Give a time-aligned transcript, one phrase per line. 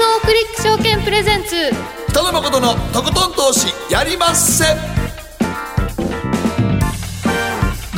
[0.00, 1.70] GMO クリック証券プレゼンツ。
[2.08, 4.99] 北野誠のとことん投資やりまっせ。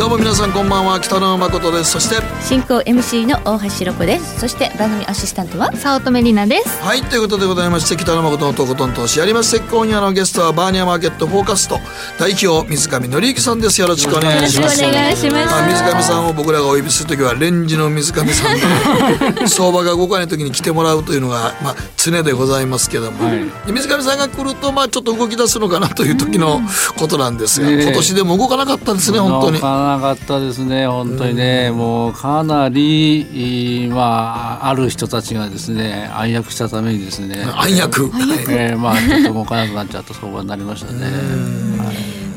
[0.02, 0.98] どうも皆さんこんばんは。
[0.98, 1.92] 北野誠です。
[1.92, 4.40] そして進行 MC の大橋ろ子です。
[4.40, 6.82] そして番組アシスタントは早乙女里奈です。
[6.82, 7.02] はい。
[7.02, 11.78] ということでございまして北野誠のとことん投資やりまっせ今夜のゲストはバーニャマーケットフォーカスト。
[12.18, 13.80] 代表水上紀之さんです。
[13.80, 14.82] よろしくお願いします。
[14.82, 15.46] よろしくお願いします。
[15.46, 23.30] まあ、水上さんを僕らがお呼びするときはレンジの水上さんで 相場が動かない時に来てもらうというのが、まあ、常でございますけども、
[23.66, 26.60] で水上さんが来ると、まあ、ちょっと動き出すのかなという時の
[26.96, 27.82] ことなんですが、ええ。
[27.84, 29.60] 今年でも動かなかったですね本当に
[29.96, 37.44] なかったですね本当にね、もうかなりまあある人たちがですね暗躍したためにですね。
[37.54, 38.10] 暗躍、
[38.50, 41.06] えーまあちょっと動かなくなっちゃった相場になりましたね。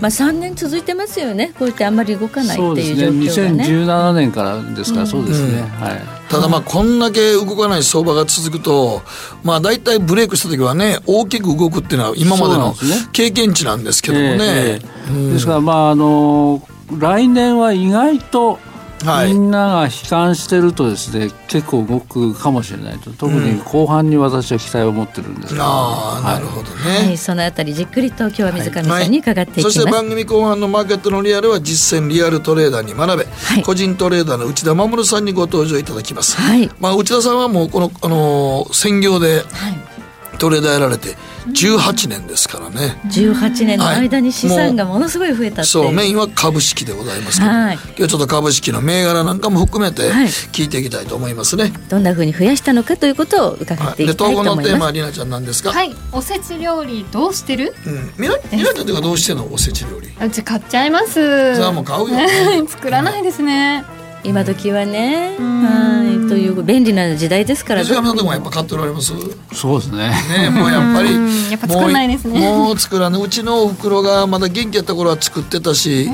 [0.02, 1.54] まあ3年続いてますよね。
[1.58, 3.28] こうやってあんまり動かないそうですっていうね。
[3.30, 3.64] 状況がね。
[3.64, 6.02] 2017年からですから、そうですね、はい。
[6.30, 9.04] ただまあこんだけ動かない相場が続くと
[9.44, 12.74] まあ大体ブレイクした時はね大きく動くっていうのは今までの
[13.14, 14.38] 経験値なんですけどもね。
[14.40, 16.62] ええですからまああの
[16.98, 18.60] 来年は意外と
[19.04, 19.34] はい。
[19.34, 23.12] みんなが悲観してるとですね結構動くかもしれないと。
[23.12, 25.54] 特に後半に私は期待を持ってるんです。
[25.54, 27.08] けど、ああなるほどね。
[27.08, 33.64] はい、そのあたりじっくりと今日は水上さんに伺っていきそます、して番組後半のマーケットのリアルは実践リアルトレーダーに学べ、はい。
[33.64, 36.72] 個人トレーダーの内田守さんにご登場いただきます、はい。
[36.80, 39.95] まあ、内田さんはもうこの、あのー専業ではい
[40.38, 41.16] トレーダーやられて
[41.50, 47.76] 18年ですからね、18年の間に資産がものすごい増えたっていう、そうメインは株式でございますけど、はい。
[47.76, 50.28] 今日ちょっと株式の銘柄なんかも含めてはい。
[50.28, 54.56] 聞いていきたいと思いますね、どんな風に増やしたのかということを伺はい、っていきたいと思います。
[54.58, 55.96] のテーマはりなちゃんなんですか、はい。
[56.12, 57.76] おせち料理どうしてる？
[57.86, 59.48] うん、りなちゃんっていうかどうしてんの？
[59.52, 60.10] おせち料理。
[60.26, 61.14] うち買っちゃいます。
[61.14, 62.16] それはもう買うよ。
[62.16, 62.28] ね
[62.68, 63.86] 作らないですね
[64.26, 65.38] 今時はね。
[65.38, 65.64] ん。
[65.64, 67.82] はいという便利な時代ですから。
[67.82, 69.14] 水上さんもやっぱ買っておられます？
[69.54, 70.10] そうですね。
[70.42, 71.50] ねもうやっぱりうん。
[71.50, 72.40] やっぱ作んないですね。
[72.40, 76.10] もうもう作らないうちのおふくろがまだ元気やった頃は作ってたし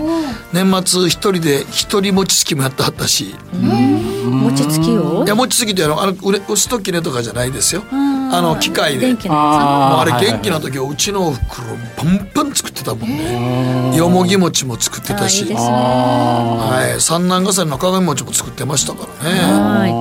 [0.53, 3.35] 年末一人で一人餅つきもやってはったし。
[3.53, 5.23] 餅つきを？
[5.23, 7.83] いや餅つきってあのあのうれ牛ときねとかじゃないですよ
[8.33, 9.07] あの機械で。
[9.07, 10.31] 電気のもうあれあー。
[10.31, 13.95] 元気な時はうちのおふくろパンパン作ってたもんね。
[13.97, 15.45] よもぎ餅も作ってたし。
[15.53, 17.01] はい。
[17.01, 19.39] 三男重ねの鏡餅も作ってましたからね。
[19.41, 19.91] はい。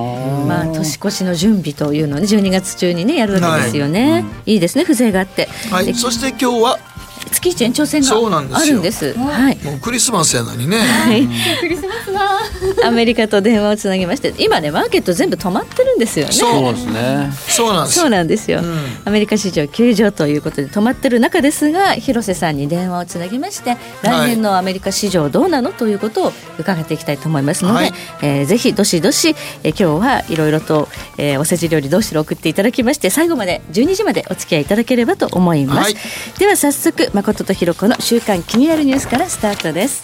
[0.47, 4.25] まあ年越しの準備というのをね12月中にねやるわけですよね。
[4.45, 4.57] い。
[4.57, 5.45] いですね風情があって。
[5.45, 5.93] ではい。
[5.93, 6.79] そして今日は
[7.29, 8.63] 月一延長戦がそうなんですよ。
[8.63, 9.13] あるんです。
[9.13, 9.57] はい。
[9.63, 10.77] もうクリスマスやのにね。
[10.77, 11.27] はい。
[11.59, 12.87] クリスマスだ。
[12.87, 16.31] アメリカと電話をつなぎまして今ねマーケット全部止まってるんですよね。
[16.31, 17.29] そうですね。
[17.47, 17.99] そうなんです。
[17.99, 18.65] そうなんですよ、ん。
[19.05, 27.93] アメリカ市場休場ということで止まってる中ですが広瀬さんに電話をつなぎまして来年のアメリカ市場どうなのということを伺っていきたいと思いますので、はい。
[28.21, 35.95] えーぜひどしどし、えー今日はいろいろと、えーおせち料理どうしろ送っていただきまして最後まで12時までお付き合いいただければと思います、はい。
[36.39, 40.03] では早速誠とひろ子の週刊気になるニュースからスタートです。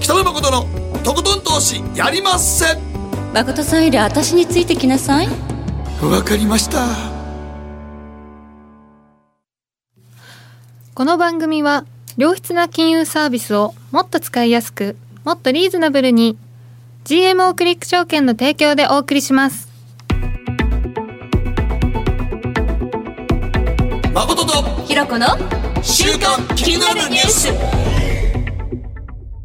[0.00, 0.66] 北野誠の
[1.04, 2.64] とことん投資やりまっせ。
[3.32, 5.28] 誠さんより私についてきなさい。
[6.02, 7.12] わかりました。
[10.94, 11.86] この番組は
[12.18, 16.36] 良質な金融サービスをもっと使いやすくもっとリーズナブルに
[17.04, 19.71] GMO クリック証券の提供でお送りします
[24.14, 24.52] 誠と
[24.84, 25.26] ひろ子の
[25.82, 27.48] 週刊気になるニュース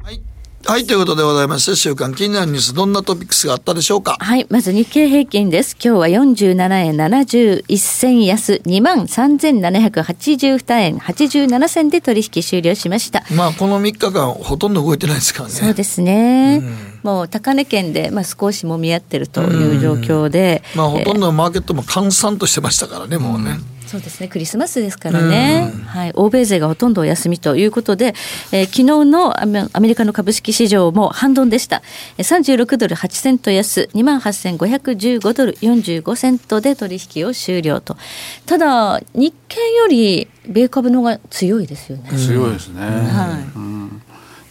[0.04, 0.22] はい、
[0.66, 4.18] はい、ということでございまして週刊気になるニュースどんなトピックスがあったでしょうか？
[4.20, 4.46] はい。
[4.50, 5.78] まず日経平均です。
[5.82, 13.24] 今日は47円71銭安、23,782円87銭で取引終了しました。
[13.34, 16.62] まあこの3日間ほとんど動いてないですからねそうですね。
[17.04, 20.62] もう高値圏で、まあ、少しもみ合ってるという状況で。
[20.76, 24.28] まあほとんどのマーケットも閑散としてましたからねもうね、そうですね。
[24.28, 28.14] クリスマスですからね、はい、欧米勢がほとんどお休みということで、
[28.52, 31.82] えー昨日のアメリカの株式市場も反動でした。
[32.18, 33.90] えー36ドル8セント安。
[33.94, 37.98] 2万8515ドル45セントで取引を終了と。
[38.46, 43.58] ただ日経より米株の方が強いですよね、強いですね、はい。
[43.58, 44.02] うん、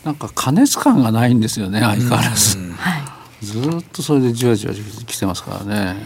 [0.04, 2.98] なんか過熱感がないんですよね相変わらず、は
[3.42, 5.96] い、ずーっとそれでじわじわ来てますからね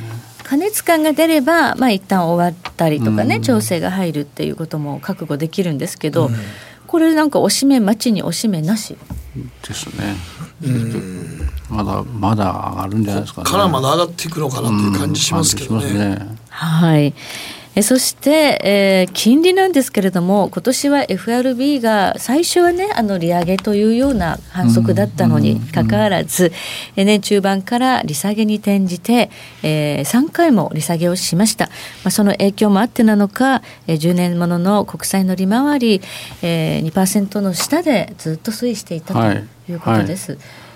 [0.50, 6.28] 加熱感が出れば、まあ一旦終わったりとかね、調整が入るっていうことも覚悟できるんですけど、
[6.88, 8.96] これなんかおしめ待ちにおしめなし？
[9.62, 10.16] ですね、
[11.68, 13.44] まだまだ上がるんじゃないですかね。
[13.48, 16.36] からまだ上がっていくのかなという感じしますけどね,、感じしますね。
[16.48, 17.14] はい。
[17.76, 26.52] えそして、えー、金利なんですけれども、今年は FRB が最初はね、あの利上げというような反則だったのにかかわらず、
[26.96, 29.30] うん、年中盤から利下げに転じて、
[29.62, 31.66] えー、3回も利下げをしました。
[31.66, 31.72] ま
[32.06, 36.00] あ、その影響もあってなのか、えー、10年ものの国債の利回り、
[36.42, 39.20] えー、2%の下でずっと推移していたと
[39.70, 40.32] いうことです。
[40.32, 40.70] はいはい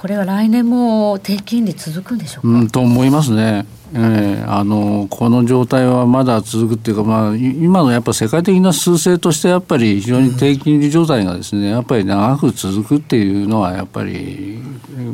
[0.00, 2.58] これは来年も低金利続くんでしょうか？
[2.58, 3.66] うん、と思いますね。
[3.92, 14.58] えー、あのこの状態はまだ続くっていうか、まあ、今のやっぱ世界的な趨勢としてやっぱり非常に低金利状態がですねやっぱり長く続くっていうのはやっぱり、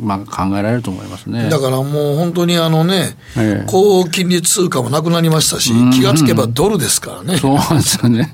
[0.01, 1.49] まあ、考えられると思いますね。
[1.49, 7.37] だからもう本当にあのね、えー、高金利通貨もなくなりましたし、気がつけばドルですからね。
[7.37, 8.33] そうなんですよね。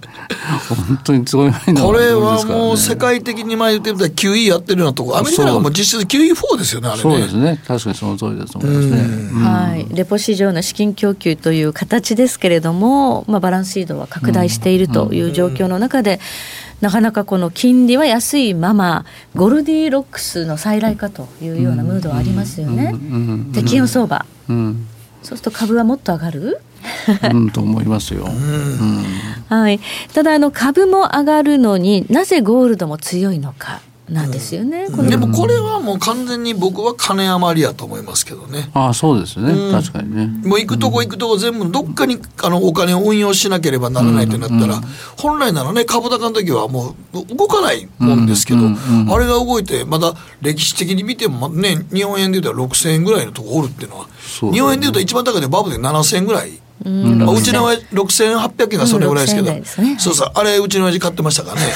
[0.88, 7.01] 本当にすごい、ね、これはもう世界的に前言ってみたら QE やってるようなとこアメリカなんかも実質 QE4 ですよねあれね。
[7.01, 7.60] そうですね。
[7.66, 9.44] 確かにその通りだと思いますね。
[9.44, 9.95] はい。
[9.95, 16.19] レポ市場の資金供給という形ですけれども、まあ、バランスシードは拡大しているという状況の中で、
[16.81, 22.94] なかなかこの金利は安いままゴルディロックスの再来かというようなムードはありますよね。
[23.53, 24.75] 適用相場、そう
[25.24, 26.59] すると株はもっと上がる？
[27.31, 28.25] うん、と思いますよ。
[28.25, 29.03] うん、
[29.47, 29.80] はい。
[30.13, 33.80] ただあの株も上がるのになぜゴールドも強いのか。
[34.09, 38.69] なんですよね、うん、でもこれはもう完全に僕は金余りやと思いますけどね。
[38.73, 40.27] ああそうですね、うん、確かにね。
[40.47, 44.81] もう行くとこ行くとこ全部どっかにあのお金を運用しなければならないってなったら、
[45.17, 54.07] 本来ならね株高の時はもう動かないもんですけど、あれが動いてまだ歴史的に見てもね日本円で言うと6000円ぐらいのとこおるっていうのは
[54.51, 59.65] 日本円で言うと一番高いでバブで7000円ぐらいうん、うちの親父6800円がそれぐらいですけど、うんね、
[59.97, 60.31] そうそう。
[60.33, 61.67] あれうちの親父買ってましたからね、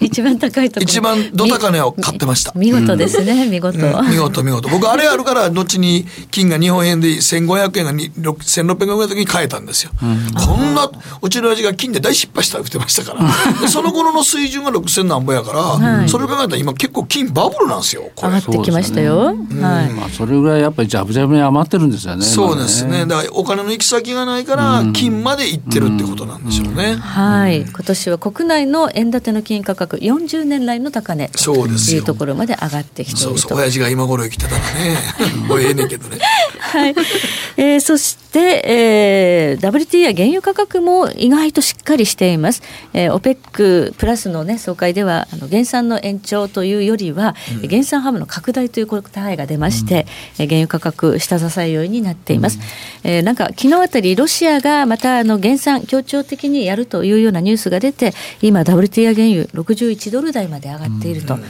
[0.00, 0.84] 一番高いところ。
[0.84, 2.52] 一番ど高値を買ってました。
[2.54, 4.68] 見事ですね、見事、見事見事。
[4.68, 10.90] 僕あれあるから後に金が日本円で1500円が1600円ぐらいの時に買えたんですよ、こんな
[11.22, 13.28] うちの親父が金で大失敗した言ってましたから。
[13.68, 22.24] その頃の水準が6000何ぼやから、はい、それ考えたら今結構金バブルなんですよ上がってきましたよ、ね、はい、まあ、それぐらいやっぱりジャブジャブに余ってるんですよね。
[22.24, 23.06] そうですね。
[23.06, 27.60] だからお金の行き先がないから金まで行ってるってことなんでしょうね、はい。
[27.60, 31.28] 今年は国内の円建ての金価格40年来の高値。
[31.28, 33.30] というところまで上がってきていると。
[33.30, 33.58] そうそう。
[33.58, 34.98] 親父が今頃生きてたらね。
[35.46, 36.18] もうええねんけどね。
[36.58, 36.94] はい、
[37.56, 42.62] えー、そして、えー、WT や原油価格も意外としっかりしています、
[42.92, 50.06] えー、OPEC プラスのね総会ではあの減産の延長というよりは、うん、減産ハムの拡大という答えが出まして、
[50.38, 52.62] うん、原油価格下支え要因になっています、うん、
[53.04, 61.34] えー、なんか昨日あたりロシアがまたあの減産協調的にやるというようなニュースが出て今 WT や原油61ドル台まで上がっていると。
[61.34, 61.44] うん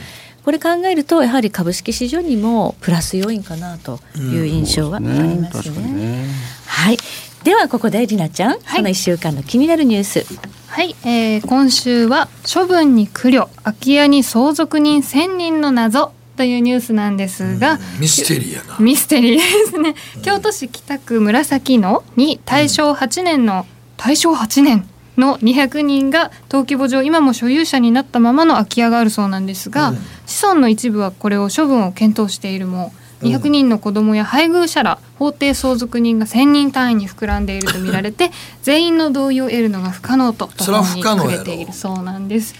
[0.49, 5.05] これ考えるとやはり株式市場にもプラス要因かなという印象はあり
[5.37, 5.75] ますね。
[5.77, 6.25] うん、ね
[6.65, 6.97] はい。
[7.43, 10.25] ではここでりなちゃん、はい、この1週間の気になるニュース。
[10.67, 18.77] はい、えー、今週は処分に苦慮空き家に相続人1000人の謎というニュースなんですが、ミステリーやな。
[18.79, 19.93] ミステリーですね。
[20.21, 23.65] 京都市北区紫野に大正8年の、
[23.97, 24.87] 大正8年
[25.17, 38.31] の200人が登記簿上今も所有者になったままの空き家があるそうなんですが、うん、子孫の一部はこれを処分を検討しているも200人の子供や配偶者ら法定相続人が1000人単位に膨らんでいると見られて
[38.63, 42.55] 全員の同意を得るのが不可能とともに触れているそうなんです。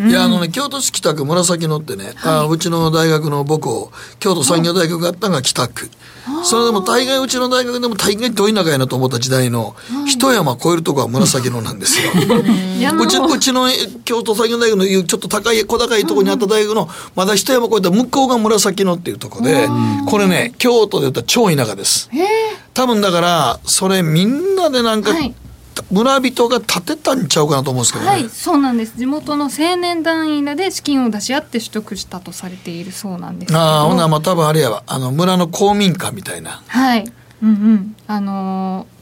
[0.00, 5.90] いやあのね京都市北区紫野ってね、はい、あうちの大学の母校京都産業大学があったのが北区。
[6.44, 9.74] それでも大概うちの大学でも大概ど田舎やなと思った時代の
[10.06, 12.10] 一山越えるとこは紫野なんですよ。
[13.00, 13.68] うちうちの
[14.04, 19.68] 京都産業大学のちょっと高い小高いところにあった大学のまだ一山越えた向こうが紫野っていうとこで
[20.06, 22.10] これね京都で言ったら超田舎です。
[22.74, 25.34] 多分だからそれみんなでなんか、はい
[25.90, 28.94] 村人が建てたんちゃうかなと思うんですけど、ね、はいそうなんです。
[28.96, 34.82] 地元の青年団員らで資金を出し合って取得したとされているそうなんですああほなまあ多分あれやわ。
[34.86, 36.62] あの村の公民館みたいな。
[36.66, 37.10] はい。
[37.42, 37.96] うんうん。
[38.06, 38.97] あのー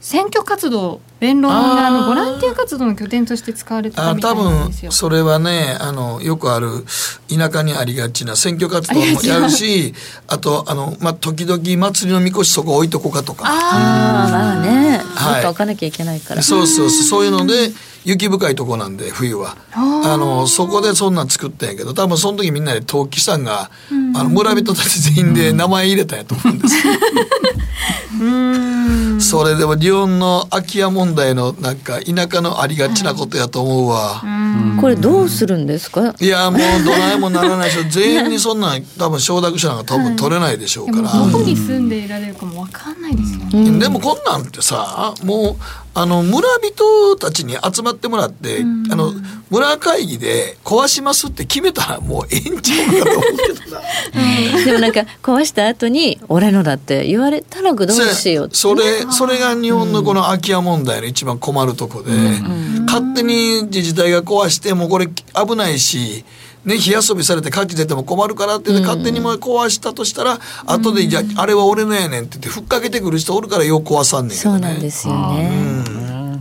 [0.00, 4.90] 選挙活動弁論があのボランティア活動の拠点として使われてたみたいなんですよ。
[4.90, 6.84] 多分それはねあのよくある
[7.28, 9.94] 田舎にありがちな選挙活動もやるし
[10.28, 13.44] あとあの、まあ、時々祭りのみこしそこ置いとこうかとか。
[13.46, 16.42] ああまあね、はい、置かなきゃいけないから。
[16.42, 17.72] そうそうそうそういうので
[18.08, 19.56] 雪深いとこなんで冬は。
[19.74, 23.70] あのそこでそんなん作ったんやけど多分その時みんなで登記さんが、
[24.14, 26.74] あの村人たち全員で名前入れたんやと思うんです。
[28.20, 28.24] う
[29.16, 29.20] ん。
[29.20, 34.22] それでもリオンの空き家問問題のなんか田舎のありがちなことやと思うわ。
[34.80, 36.14] これどうするんですか？
[36.20, 41.12] いやもうどないもならないし 全員にそんなん多分承諾者なんか多分取れないでしょうから。
[41.12, 43.78] どこに住んでいられるかもわかんないですよね。
[43.78, 45.64] でもこんなんってさもう
[46.00, 49.12] あの村人たちに集まってもらって、あの
[49.50, 54.64] 村会議で壊しますって決めたらもうええんちゃうかと思うけどな。
[54.64, 58.54] でもなんか壊した後に俺のだって言われたらどうしようって。
[58.54, 62.12] それそれが日本のこの空き家問題の一番困るとこで、
[62.86, 66.24] 勝手に自治体が壊してもうこれ危ないし。
[66.68, 74.36] ね、火遊びされて火事出ても困るからって言って勝手にもう壊したとしたら、後で「じゃああれは俺のやねん」って言ってふっかけてくる人おるからよう壊さんねん。
[74.36, 75.88] そうなんですよね。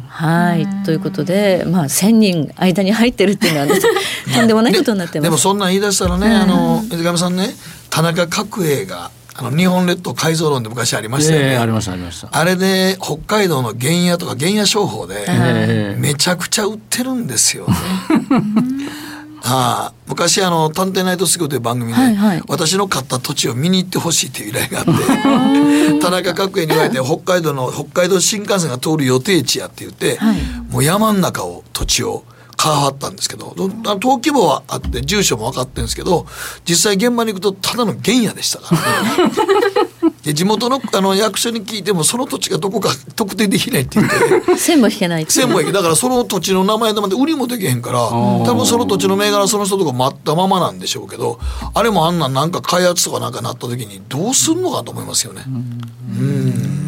[0.09, 3.67] はいということで、まあ、1,000人間に入ってるっていうのは
[4.35, 5.25] とんでもないことになってます。
[5.25, 7.55] でもそんなん言い出したらね、あの水上さんね
[7.89, 11.49] 田中角栄があの日本列島改造論で昔ありましたよね。
[11.49, 12.27] ええありましたありました。
[12.31, 17.73] あれで北海道の原野とか原野商法でええめちゃくちゃ売ってるんですよね。
[17.73, 18.41] は
[19.43, 22.43] あ、昔あの「探偵ナイトスクール」という番組で、はいはい。
[22.47, 30.37] 私の買った土地を見に行ってほしいという依頼があって田中角栄に言われて北海道の北海道新幹線が通る予定地やって言って、はい。
[30.69, 32.23] もう山ん中を土地を
[32.57, 36.25] 買わはったんですけど登記簿はあって住所も分かってるんですけど
[36.67, 40.11] 実際現場に行くとただの原野でしたからね。
[40.27, 44.55] で地元のあの役所に聞いてもその土地がどこか特定できないって言って。
[44.59, 51.39] 線も引けない線もいけだからその土地の名前でまで売りもできへんから多分その土地の銘柄その人とか待ったままなんでしょうけど
[51.73, 55.43] あれもあんなんなんか開発とかなんかなった時にどうすんのかと思いますよね。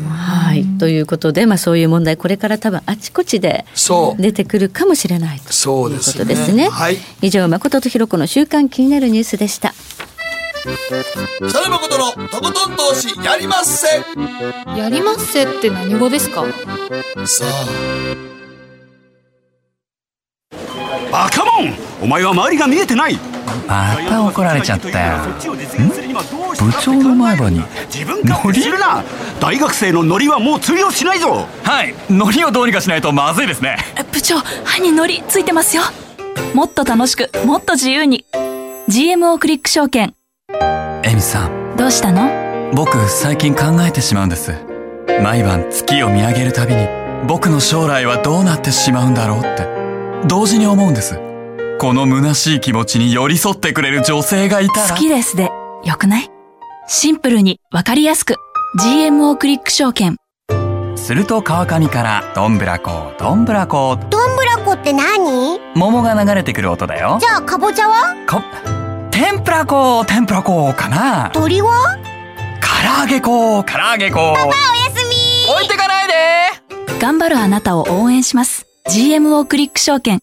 [0.10, 0.66] はい。
[0.78, 4.22] ということで、まあ、そういう問題これから多分あちこちでそう。
[4.22, 6.26] 出てくるかもしれないというこそうですね。
[6.26, 6.68] とですね。
[6.68, 6.98] はい。
[7.22, 9.74] 以上誠とひろ子の週刊気になるニュースでした。
[10.62, 14.04] 北野誠のとことん投資やりまっせ。
[14.78, 16.44] やりますせって何語ですか？
[17.26, 17.46] さ
[21.12, 21.74] あバカモン。
[22.02, 23.18] お前は周りが見えてない。
[23.68, 25.20] また怒られちゃったよ。
[25.24, 29.04] 部部長の前歯に自分勝手するな。
[29.40, 31.48] 大学生のノリはもう通用しないぞ。
[31.64, 31.96] はい。
[32.10, 33.78] ノリをどうにかしないとまずいですね。
[34.12, 35.84] 部長歯にノリついてますよ。
[36.54, 38.26] もっと楽しくもっと自由に。
[38.90, 40.16] GMO クリック証券
[41.04, 41.76] エミさん。
[41.78, 42.72] どうしたの？
[42.74, 44.54] 僕最近考えてしまうんです。
[45.22, 46.88] 毎晩月を見上げるたびに
[47.28, 49.68] 僕の将来はどうなってしまうんだろうって。
[50.28, 51.20] 同時に思うんです。
[51.80, 54.90] この虚しい気持ちに寄り添ってくれる女性がいたら。
[54.90, 55.50] 好きですで
[55.84, 56.30] よくない？
[56.88, 58.36] シンプルにわかりやすく。
[58.82, 60.16] GMO クリック証券。
[60.96, 63.98] すると川上からどんぶらこどんぶらこ。
[64.10, 65.60] どんぶらこって何？
[65.76, 67.18] 桃が流れてくる音だよ。
[67.22, 68.16] じゃあかぼちゃは？
[68.30, 68.42] こ
[69.20, 71.30] 天ぷらこ天ぷらこかな。
[71.34, 71.98] 鳥は
[72.62, 74.46] 唐揚げこ唐揚げこおや
[74.96, 75.54] すみ。
[75.56, 76.14] 置いてかないで。
[77.02, 78.66] 頑張るあなたを応援します。
[78.90, 80.22] GMO クリック証券。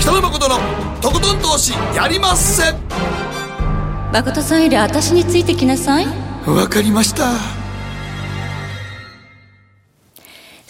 [0.00, 0.56] 北野誠の
[1.00, 2.74] とことん投資やりまっせ。
[4.12, 6.06] 誠さんより私についてきなさい。
[6.48, 7.65] わかりました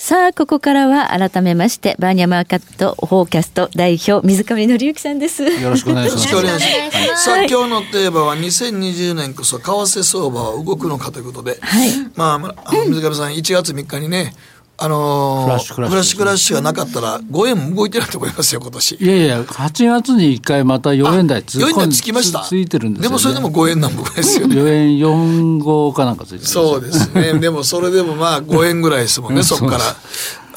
[0.06, 5.42] さあ、ここからは改めまして、バーニャマーケットフォーキャスト代表、水上紀行さんです。
[5.42, 6.32] よろしくお願いします。
[6.32, 7.25] よろしくお願いします。
[7.25, 14.36] さあ今日のテーマは2020年こそ為替相場は動くのかということで、はいまあ水上さん1月3日にね、
[14.78, 18.95] あのーフラッシュクラッシュフラッシュクラッシュがなかったら5円も動いてないと思いますよ今年。
[18.97, 22.40] いやいや、8月に1回また4円台つ4円台つきました。
[22.40, 23.09] つついてるんですよ、ね。
[23.09, 24.56] でもそれでも5円なんぼですよね。
[24.56, 27.38] 4円4号かなんかついてるそうですね。
[27.38, 29.85] でもそれでもまあ5円ぐらいですもんね、うんそこから。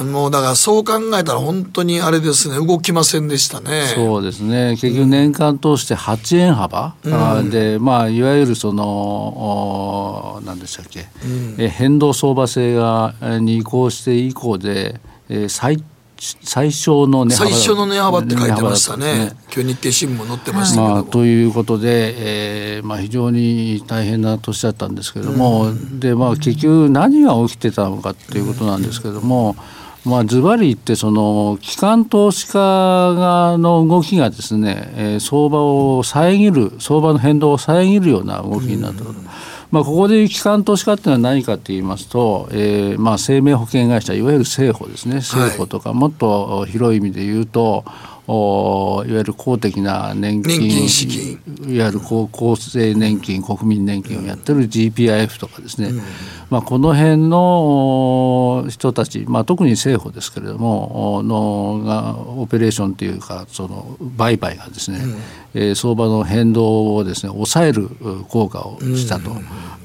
[0.03, 3.87] もうだからそう考えたら本当にあれですね、動きませんでしたね。
[3.95, 4.71] そうですね。
[4.71, 11.07] 結局年間通して8円幅、あでまあいわゆるそのお何でしたっけ、
[11.57, 15.83] え変動相場制がえーに移行して以降で、えー最
[16.19, 17.49] 最小の値幅。
[17.49, 19.31] 最初の値幅って書いてましたね。
[19.53, 20.93] 今日日経新聞載ってましたけども。
[20.95, 29.55] まあ、ということで、えーまあ、非常に大変な年だったんですけれども、でまあ、結局何が起きてたのかっていうことなんですけれども、
[30.05, 39.13] まあ、ずばり言ってその機関投資家がの動きがですね、えー相場を遮る相場の変動を遮るような動きになったと。
[39.71, 47.85] まあ、ここでいう機関投資家っていうのは何かと言いますと、えーまあ、生命保険会社いわゆる政府ですね政保とか、もっと広い意味で言うと
[48.31, 50.87] おいわゆる公的な年金
[51.67, 55.99] いわゆる厚厚生年金国民年金をやってる GPIF とかですね、
[56.51, 64.99] まあ、この辺のお人たち、まあ、特に政府ですけれどもおのがオペレーションというかその売買がですね、
[65.55, 69.31] えー相場の変動をですね抑えるう効果をしたと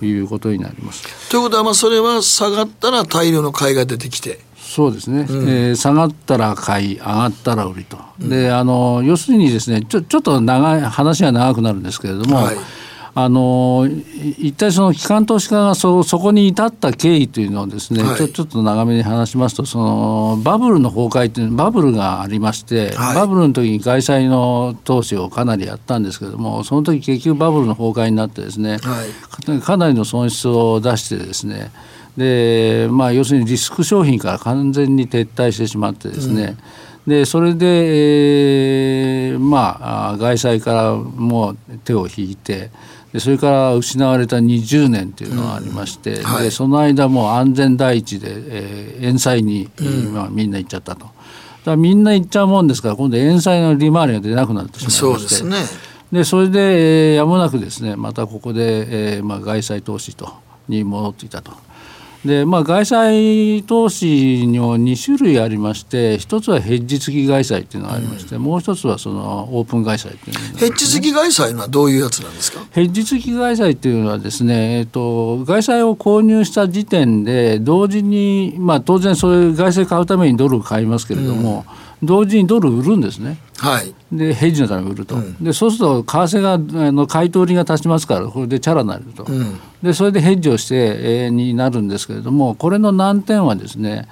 [0.04, 1.30] いうことになります。
[1.30, 4.40] ということはまあそれは下がったら大量の買いが出てきて
[4.74, 12.56] そうですね、えー下がったら買い上がったら売りと、であの要するにですねちょちょっと長い話が長くなるんですけれども、はい。
[13.16, 18.16] あのい一体その機関投資家がそそこに至った経緯というのをですね、はい。
[18.16, 23.14] ちょちょっと長めに話しますとそのバブルの崩壊っていうバブルがありまして、はい。
[23.14, 28.78] バブルの時に外債の投資をかなりやったんですけれどもその時結局バブルの崩壊になってですね、
[29.62, 31.70] かなりの損失を出してですね
[32.16, 36.56] で、まあ、要するにリスク商品から完全に撤退してしまってですね、
[37.06, 37.66] でそれで、
[39.30, 42.70] えーまああ外債からもう手を引いて
[43.12, 49.68] でそれから失われた20年というのがありまして、はいでその間もう安全第一で、えー、延債に、
[50.12, 51.04] まあ、みんな行っちゃったと。
[51.04, 51.12] だか
[51.72, 55.80] らみんな行っちゃうもんですから今度延債の利回りが出なくなってしまいましてそうですね
[56.12, 60.30] でそれで、えーやむなくですねまたここで、えーまあ、外債投資と
[60.68, 61.63] に戻っていたと。
[62.24, 72.64] でまあ、外債投資にも2種類ありまして一つはヘッジ付き外債っていうのがありまして、もう一つはそのオープン外債っていうのがありますヘッジ付き外債のはどういうやつなんですか？
[72.70, 81.66] ヘッジ付き外債っていうのはですね、えっと、外債を購入した時点で同時に、まあ、当然そういう外債買うためにドルを買いますけれども、
[82.06, 83.38] 同時にドル売るんですね。
[83.58, 83.94] はい。
[84.12, 89.26] でヘッジのために売ると、でそうすると為替があの買い取りが立ちますからこれでチャラになると、
[89.82, 94.08] でそれでヘッジをして、えーになるんですけれどもこれの難点はですね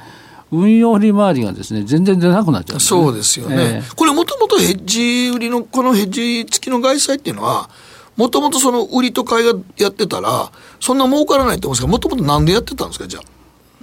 [0.51, 2.81] 運用利回りがですね全然出なくなっちゃうね。
[2.81, 7.71] そうですよね、えこれもともとヘッジ売りのこのヘッジ付きの外債っていうのは
[8.17, 13.23] もともとその売りと買いがやってたらそんな儲からないと思うんですけどもともとなんでやってたんですかじゃあ？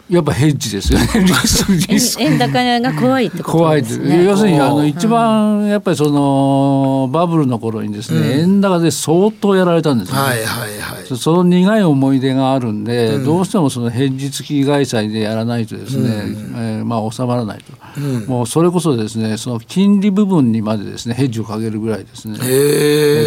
[0.10, 1.08] やっぱヘッジですよね。
[2.18, 4.24] 円円高が怖いってこと怖いですですね。
[4.24, 16.10] 要するにあのうん一番やっぱりそのバブルの頃にですね、円高で相当やられたんですよね、はいはいはいその苦い思い出があるんで、どうしてもそのヘッジ付き外債でやらないとですね、
[16.56, 22.38] えーまあ収まらないと、もうそれこそですねその金利部分にまでですねヘッジをかけるぐらいですね、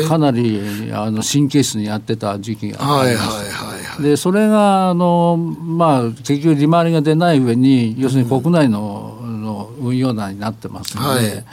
[0.09, 0.61] かなり
[0.93, 3.29] あの神経質にやってた時期があります。
[3.29, 11.45] はいはいはいはいでそれがあの、まあ、結局利回りが出ない上に要するに国内の,、の運用内になってますので、はい。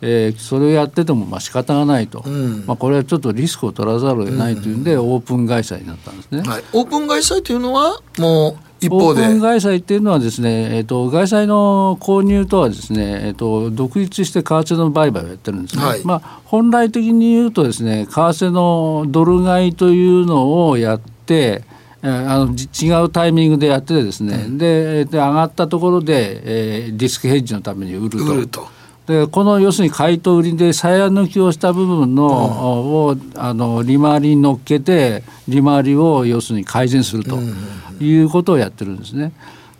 [0.00, 2.64] えーそれをやっててもまあ仕方がないと、ん。
[2.66, 6.42] まあ、これはちょっとリスクを取らざるを得ないというんで、オープン会社になったんですね。
[6.42, 9.22] はい、オープン外債というのはもう一オ方で。
[9.22, 16.04] ープン外債っていうのはですね、えー、と外債の購入とはですね、えー、と独立して為替の売買をやってるんですね、はい。
[16.04, 28.24] まあ、本来的に言うとですね為替のドル買いというのをやってえーあのじ違うタイミングでやってですね、でで上がったところで、えーリスクヘッジのために売ると。
[28.24, 28.68] 売ると。
[29.06, 37.38] でこの要するに買いと売りで鞘抜きをした部分の、をあの利回りに乗っけて利回りを要するに改善すると
[38.00, 39.32] いうことをやってるんですね。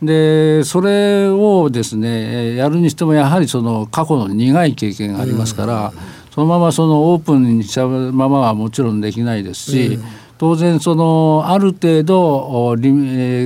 [0.02, 5.92] でそれをですねえーやるにしてもやはりその過去の苦い経験がありますから、
[6.34, 9.98] そのままそのオープンにしたままはもちろんできないですし、
[10.38, 12.92] 当然そのある程度お利え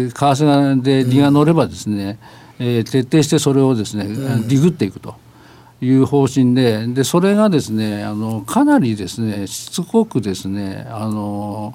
[0.07, 2.18] ー為替がで利が乗ればですね、
[2.59, 5.14] えー徹底してそれをですね、ディグっていくと。
[5.85, 11.74] いう方針ででそれがですねあのかなりですねしつこくですねあの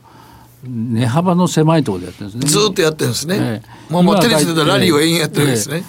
[0.64, 2.50] 値幅の狭いところでやってるんですね。
[2.50, 3.94] ずーっとやってるんですね、ええ。
[3.94, 5.84] もうテニスでラリーを延々やってるわけですね、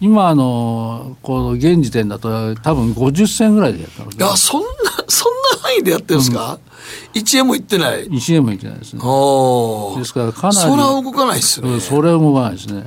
[0.00, 4.66] 今あのこの現時点だと多分50銭ぐらいでやったのいやそんな
[5.08, 6.58] そんな範囲でやってるんですか、
[7.14, 9.00] 1円もいってない1円もいけないですね。
[9.00, 12.82] ですからかなりそれは動かないですね、うんそれは動かないですね。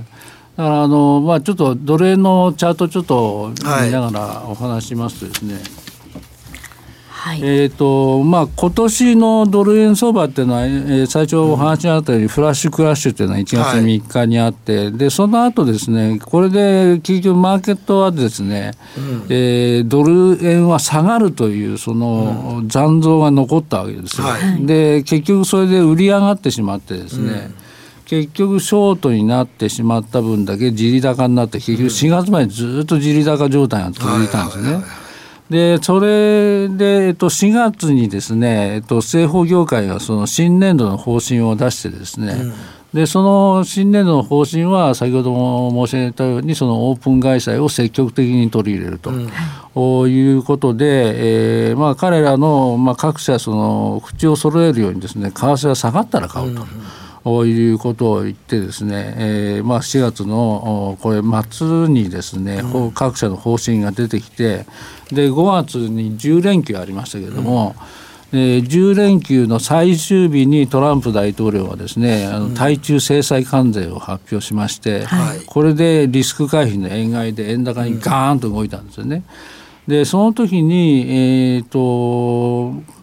[0.57, 5.63] だからあのまあちょっとドル円のチャートちょっと見ながらお話ししますとですね、はい。
[7.41, 13.81] えーとまあ、今年のドル円相場っていうのは、えー最初お話にあったようにフラッシュクラッシュっていうのは1月はい。
[13.83, 18.71] 3日にあって、でその後ですねこれで結局マーケットはですね、
[19.29, 24.27] えードル円は下がるというその残像が残ったわけですよ。
[24.27, 24.65] はい。
[24.65, 27.51] で結局それで売り上がってしまってですね、
[28.05, 34.79] 結局ショートになってしまった分だけ地利高になって結局4月までずっと地利高状態が続いたんですね。
[35.49, 42.35] でそれで、えっと、4月にですね、えっと、政法業界がその新年度の方針を出してですね、
[42.93, 56.63] でその新年度の方針は先ほども申し上げたようにそのオープン外債を積極的に取り入れると、いうことで、えーまあ、彼らの、まあ、各社その口を揃えるようにですね為替が下がったら買うと。
[57.25, 64.65] いうことを言ってですね、えーまあ、4月のこれ末にですね、うん、各社の方針が出てきて
[65.11, 67.75] で5月に10連休ありましたけれども、
[68.31, 75.07] うん、えー、10連休の最終日にトランプ大統領はですねあの対中制裁関税を発表しまして、うん
[75.45, 79.23] これでリスク回避の円買いで円高にガーンと動いたんですよね。
[79.87, 82.98] でその時に、えーと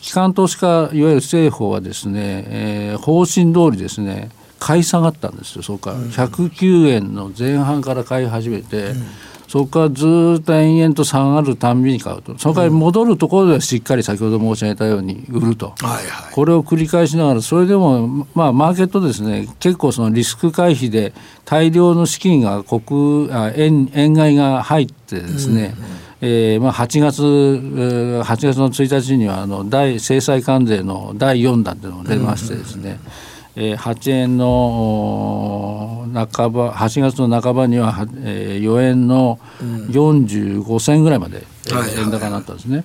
[0.00, 5.62] 機関投資家いわゆる政府はですね、えー、方針通りですね買い下がったんですよ。
[5.62, 9.04] そこから109円の前半から買い始めて、うん、
[9.48, 12.38] そこからずっと延々と下がるたんびに買うと。
[12.38, 21.12] そこから戻るところではしっかり先ほど申し上げたように売ると、はいはい、これを繰り返しながらそれでも、まあ、マーケットですね結構そのリスク回避で
[21.44, 32.98] 大量の資金が国あ円円買いが入ってですね、うんうんえーまあ、8月8月の1日にはあの大制裁関税の第4弾というのが出ましてですね、うん
[33.58, 41.42] えー、8円の半ば8月の半ばには、えー、4円の45銭ぐらいまで、
[41.98, 42.84] 円高になったんですね。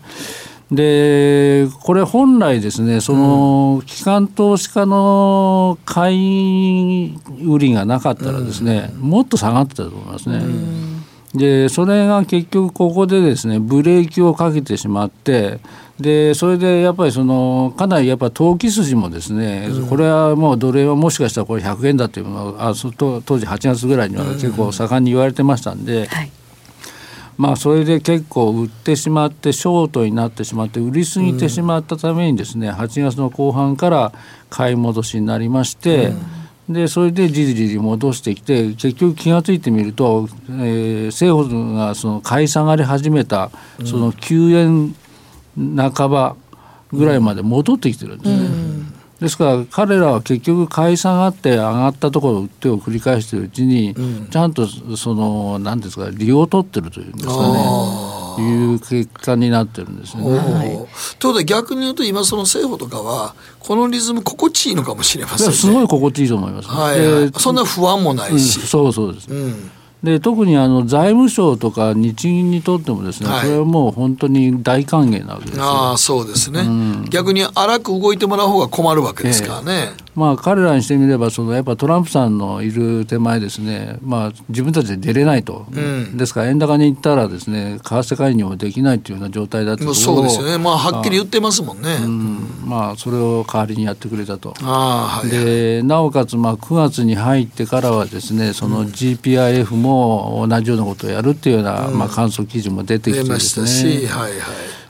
[0.71, 10.90] でこれ本来ですねその機関投資家の買い売りがなかったらですね、もっと下がってたと思いますね。
[11.33, 15.59] でそれが結局ここでですねブレーキをかけてしまって
[15.99, 26.01] でそれでやっぱりそのかなりやっぱ投機筋もですね、うん、これはもう奴隷はもしかしたらこれ100円だというのはあ当時8月ぐらいには結構盛んに言われてましたんで。
[26.01, 26.31] うんはい。
[27.37, 34.13] まあ、それで結構売ってしまってショートになってしまって売りすぎてしまったためにですね、8月の後半から
[34.51, 43.51] 買い戻しになりまして、うんでそれでじりじり戻してきて結局気が付いてみると、えー、政府がその買い下がり始めた
[43.85, 44.95] その9
[45.57, 46.35] 円半ば
[46.93, 48.45] ぐらいまで戻ってきてるんですね。
[48.45, 48.90] うん
[49.21, 54.65] ですから彼らは結局買い下がって上がったところを売ってを繰り返しているうちに、うん、ちゃんと
[54.97, 58.11] その何ですか利用を取ってるというんですかね。
[58.39, 60.23] いう結果になってるんですね。
[60.23, 60.87] はい、というこ
[61.19, 65.53] とで逆に言うと今その政府とかはこのリズム心地いいのかもしれませんね。
[65.53, 69.27] すごい心地いいと思います、はい、はい、そんな不安もないし、うん、そうそうです。
[69.29, 69.71] うん
[70.03, 79.93] で特にあの財務省とか日銀にとってもですね、はい、これはもう本当に大歓迎なわけですああそうですね、うん、逆に荒く動いてもらう方が困るわけですからね。
[79.95, 91.95] ええまあ、彼らにしてみればそのやっぱトランプさんのいる手前ですね、まあ、自分たちで出れないと、うん、ですから円高に行ったらですね為替介入もできないというような状態だったそうですよね、まあ、はっきり言ってますもんね。
[92.03, 94.53] うん、まあ、それを代わりにやってくれたと。
[94.61, 104.07] あでなおかつまあ9月に入ってからはですねその GPIF も同じようなことをやるっていうような、まあ、観測記事も出てきてですね。
[104.07, 104.37] はいは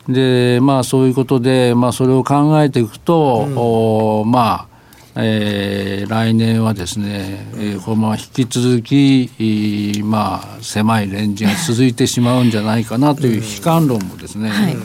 [0.10, 0.12] い。
[0.12, 4.71] でまあ、そういうことで、まあ、それを考えていくと、うん、おまあ
[5.15, 14.78] えー、来年はですね、えー、このまま引き続き、まあ、狭いレンジが続いてしまうんじゃないかなという悲観論もですね、はい、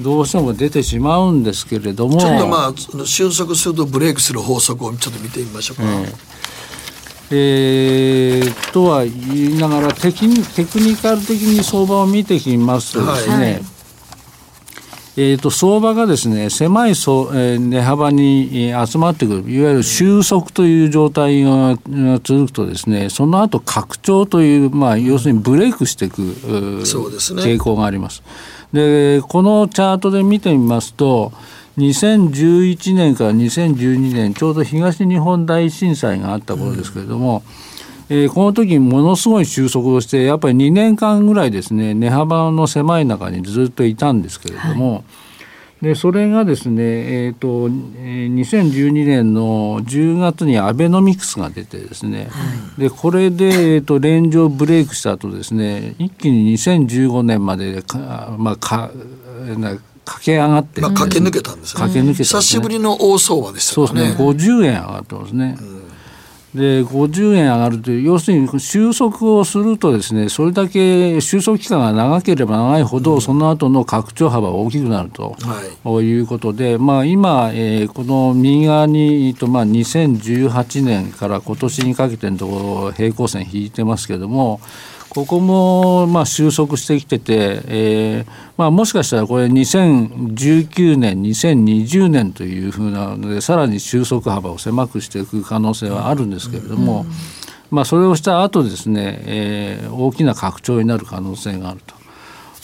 [0.00, 2.18] どうしても出てしまうんですけれども。
[2.18, 5.82] ちょっとまあ収束するとブレイクする法則をちょっと見てみましょうか。
[5.84, 6.34] えー。
[7.30, 9.12] えー、とは言
[9.56, 13.73] いながらテキテクニカル的に相場を見てきますとですね、はい
[15.16, 21.78] えーと、相場がですね狭いそ、えー、値幅に集まってくるいわゆる収束という状態が
[22.24, 28.22] 続くとですねその後拡張という、まあ、要するにブレイクしていく、そうですね、傾向があります。
[28.72, 31.32] でこのチャートで見てみますと
[31.78, 37.73] 2011年から2012年ちょうど東日本大震災があった頃ですけれども、うん
[38.10, 44.98] えー、この時ものすごい収束をしてやっぱり2年間ぐらいですね値幅の狭い中にずっといたんですけれども、は
[45.82, 52.42] い、でそれがですね、えーと、2012年の10月にアベノミクスが出てですね、は
[52.78, 58.90] い、でこれで、えーと、レンジをブレイクした後ですね一気に2015年までか、まあ、か
[60.04, 61.80] 駆け上がって、まあ、駆け抜けたんですね。
[61.80, 63.86] 駆け抜けた、ね、久しぶりの大相場でしたね。
[63.86, 64.24] そうですね。
[64.58, 65.83] 50円上がってますね、うん
[66.54, 84.60] で50円上がるという要するに収束をするとですねそれだけ収束期間が長ければ長いほど、その後の拡張幅が大きくなると、はい、いうことで、まあ、今、えー、この右側に、とまあ、2018年から今年にかけてのところ平行線引いてますけども
[85.14, 97.06] ここもまあ収束してきてて、えーまあ、もしかしたらこれ2019年2020年というふうなのでさらに収束幅を狭くしていく可能性はあるんですけれども、
[97.70, 101.94] まあ、それをした後ですね、えー、大きな拡張になる可能性があると。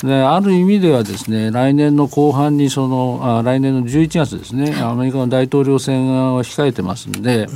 [0.07, 7.49] である意味ではですね来年の後半にそのあ来年の11月ですねアメリカの大統領選を控えてますんで、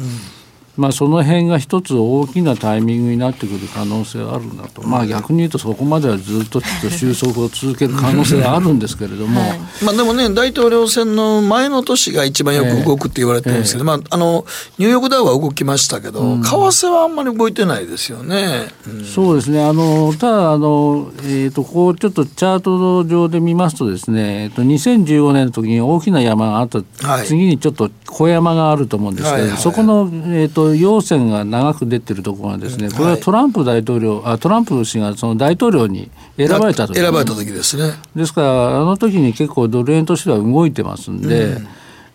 [0.77, 9.41] まあ、その辺が一つ大きなタイミングになってくる可能性があるんだと、まあ、逆に言うとそこまではずっとちょっと収束を続ける可能性があるんですけれども、
[9.85, 14.45] まあ、でもね、大統領選の前の年が一番よく動くって言われてるんですけど、まあ、あの
[14.79, 18.67] ニューヨークダウは動きましたけど、為替はあんまり動いてないですよね。
[18.89, 19.05] うん。
[19.05, 19.65] そうですね。
[19.65, 27.27] あのただあの、えー、とこうちょっとチャート上で見ますとですね、えー、と2015年の時に大きな山があった、はい。
[27.27, 29.59] 次にちょっと小山があると思うんですけど、はいはい。
[29.59, 37.95] そこの、えー、と陽線が長く出てるところがですねこれはトランプ大統領あトランプ氏がその大統領に選ばれた時選ばれた時ですね。
[38.15, 41.59] ですからあの時に結構ドル円としては動いてますんで、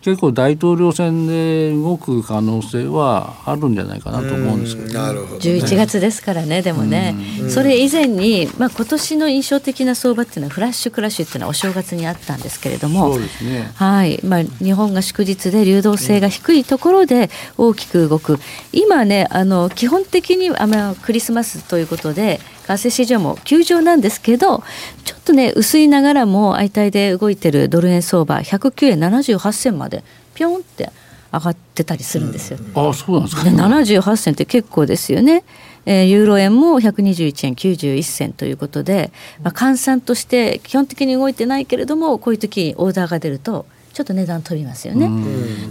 [0.02, 4.94] 結構大統領選で動く可能性はあるんじゃないかなと思うんですけど、ね。
[4.94, 5.38] なるほど、ね。
[5.38, 7.14] 11月ですからねでもね、
[7.50, 13.12] それ以前に、まあ、今年の印象的な相場っていうのはフラッシュクラッシュっていうのはお正月にあったんですけれども。
[13.12, 13.70] そうですね。
[13.74, 14.20] はい。
[14.24, 18.38] まあ、日本が祝日で流動性が低いところで大きく動く、
[18.72, 24.62] 今ねあの基本的にあまあクリスマスということで為替市場も休場なんですけど
[25.04, 30.90] ちょっとね薄いながらも相対で動いてるドル円相場109円78銭までピョンって
[31.32, 32.58] 上がってたりするんですよ。
[32.74, 35.44] あそうなんですかで78銭って結構ですよね。
[35.86, 45.08] えーユーロ円も121円91銭ということで、まあ、換算として基本的に動いてないけれどもこういう時にオーダーが出るとちょっと値段取りますよね。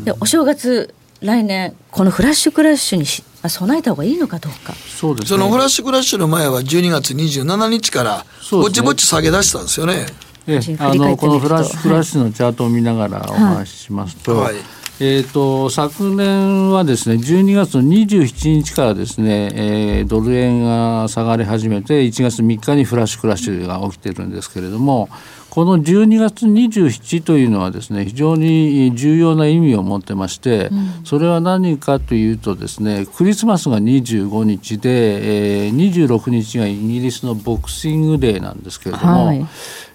[0.06, 3.06] でお正月来年このフラッシュクラッシュに
[3.41, 4.73] あ備えた方がいいのかどうか。
[4.73, 5.38] そうですね。
[5.38, 10.06] そのフラッシュクラッシュの前は12月27日からぼちぼち下げ出したんですよね。
[10.47, 14.56] ええあのこのフラッシュクラッシュのチャートを見ながらお話ししますと、はい。
[15.02, 25.08] えー、と昨年はですね12月の27日からですね、えードル円が下がり始めて1月3日にフラッシュクラッシュが起きてるんですけれども
[25.49, 30.69] この12月27というのはですね非常に重要な意味を持ってまして、
[31.03, 39.38] それは何かというとですねクリスマスが25日で、えー26日がイギリスのボクシングデーなんですけれども、はい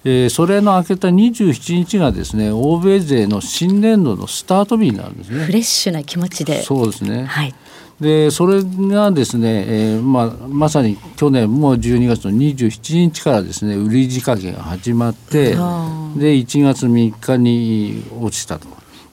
[0.05, 5.53] えーそれの明けた27日がですね欧米勢の新年度のスタート日になるんですねフ。
[5.53, 6.63] レッシュな気持ちで。
[6.63, 7.55] そうですね、はい。
[8.01, 18.67] でそれがですね、えーまあ、まさに去年も12月の27日からですね売り仕掛けが始まってあで1月3日に落ちたと。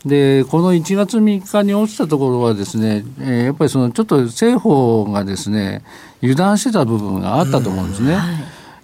[0.05, 5.83] でこの1月3日に落ちたところはですね、えーやっぱりそのちょっと政府がですね
[6.23, 8.17] 油断してた部分があったと思うんですね。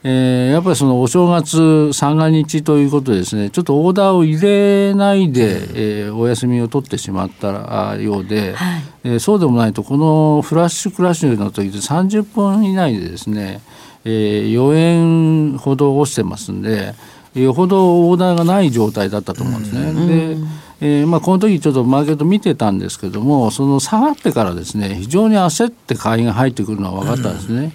[0.04, 13.62] えーやっぱりそのお正月三が日ということでですねちょっとオーダーを入れないで、えーお休みを取ってしまったあようで、はいえーそうでもないとこのフラッシュクラッシュの時で30分以内でですね、
[14.06, 16.94] えー4円ほど落ちてますんで
[17.36, 20.36] よほどオーダーがない状態だったと思うんですね。
[20.36, 20.38] で
[20.80, 27.74] えーまあ、この時ちょっとマーケット見てたんですけどもその下がってからですね非常に焦って買いが入ってくるのは分かったんですね。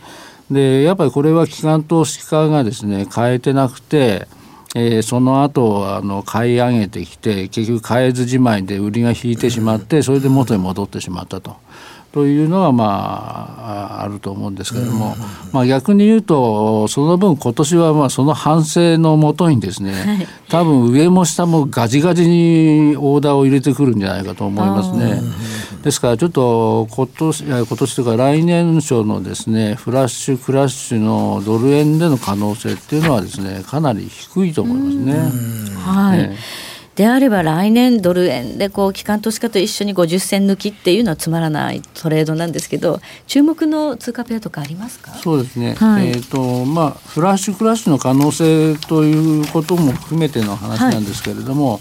[0.51, 4.27] でやっぱりこれは機関投資家がですね変えてなくて、
[4.75, 11.57] えーその後あの買い上げてきて結局買えずじまいで売りが引いてしまってそれで元に戻ってしまったと。
[12.12, 12.85] というのがま
[13.59, 15.16] あああると思うんですけれども、
[15.53, 25.20] まあ、逆に言うとその分今年はまあその反省のもとにですね、多分上も下もガジガジにオーダーを入れてくるんじゃないかと思いますね。
[25.83, 35.77] ですからちょっと今年今年というか来年初のですねフラッシュクラッシュのドル円での可能性っていうのはですねかなり低いと思いますね。
[35.79, 36.20] はい。
[36.20, 36.37] え
[36.95, 45.13] であれば来年ドル円でこう機関投資家と一緒に50銭抜きっていうのはつまらないトレードなんですけど注目の通貨ペアとかありますか？
[45.15, 46.09] そうですね、はい。
[46.09, 51.81] えーとまあ、フラッシュクラッシュの可能性ということも含めての話なんですけれども、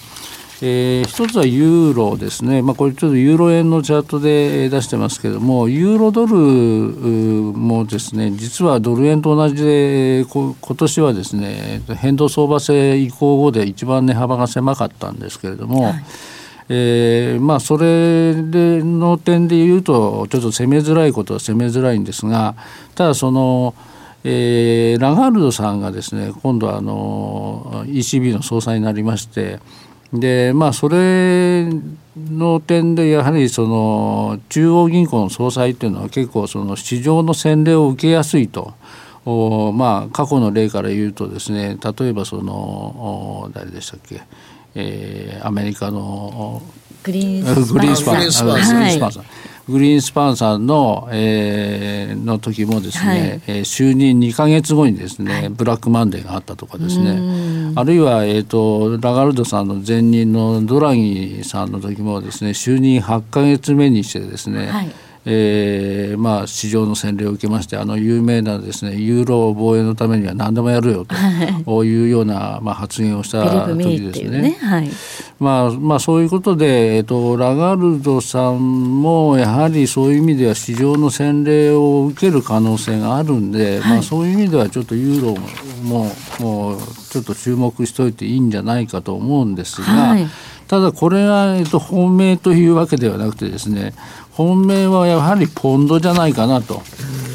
[0.63, 15.93] えー一つはユーロですね、まあ、これちょっとユーロ円のチャートで出してますけれどもユーロドルうもですね実はドル円と同じでこ今年はですね変動相場制移行後で一番値幅が狭かったんですけれども、
[16.69, 22.55] えーまあ、それでの点で言うとちょっと攻めづらいことは攻めづらいんですが
[22.93, 23.73] ただその、
[24.23, 29.59] えーラガールドさんがですね今度はあの ECB の総裁になりまして
[30.13, 31.69] でまあそれ
[32.17, 38.73] の点でやはりその中央銀行の総裁っていうのは結構その市場の洗礼を受けやすいと。
[39.23, 42.53] おまあ過去の例から言うとですね例えばその
[43.43, 44.23] お誰でしたっけ、
[44.73, 46.61] えーアメリカのお
[47.03, 48.31] グリーンスパン。
[49.11, 49.23] さん
[49.71, 53.19] ググリーンスパンさんの,、えー、の時もですね、はい。
[53.19, 57.71] えー就任2か月後にですね、ブラックマンデーがあったとかですね。
[57.75, 64.91] あるいは、えー、とラガルドさんの前任のドラギさんの時もですね就任8か月目にしてですね、はい
[65.23, 73.67] えーまあ、市場の洗礼を受けましてあの有名なですねユーロ防衛のためには何でもやるよというような、まあ、発言をした。
[73.67, 74.57] 時ですね。
[74.59, 74.89] はい。
[75.39, 85.37] まあまあ、そういうことで、えっと、ラガルドさんもやはりそういう意味では市場の洗礼を受ける可能性があるんで、まあ、そういう意味ではちょっとユーロ
[85.83, 86.79] ももう
[87.09, 90.27] ちょっと注目しておいていいんじゃないかと思うんですが、はい
[90.71, 93.93] ただこれが、えっと、本命というわけではなくてですね
[94.31, 96.81] 本命はやはりポンドじゃないかなと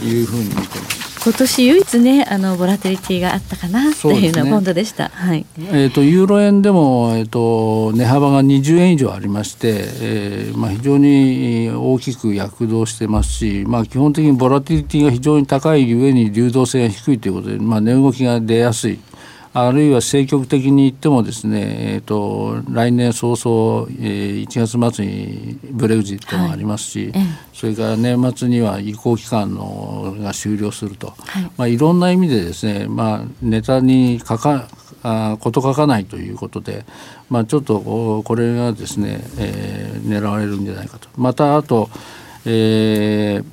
[0.04, 0.96] いうふうに見てます。
[1.26, 5.08] 今年唯一ねあのボラテリティがあったかなっていうのはポンドでした。
[5.08, 5.44] はい。
[5.58, 19.00] えー、とユーロ円でも、えー、と値幅が20円以上ありまして、えーまあ、非常に大きく躍動してますし、まあ、基本的にボラティリティが非常に高いゆえに流動性が低いということで、まあ、値動きが出やすい。
[19.58, 27.22] あるいは積極的に言ってもですね、えー、と来年早々、えー1月末にブレグジットがありますし、ええ。
[27.54, 31.42] それから年末には移行期間のが終了すると、はい。
[31.56, 34.68] まあ、いろんな意味でですね、まあ、ネタに書か
[35.02, 36.84] あこと書かないということで、
[37.30, 41.08] まあ、ちょっとこれがですね、えー狙われるんじゃないかと。
[41.16, 41.88] またあと、
[42.44, 43.44] えー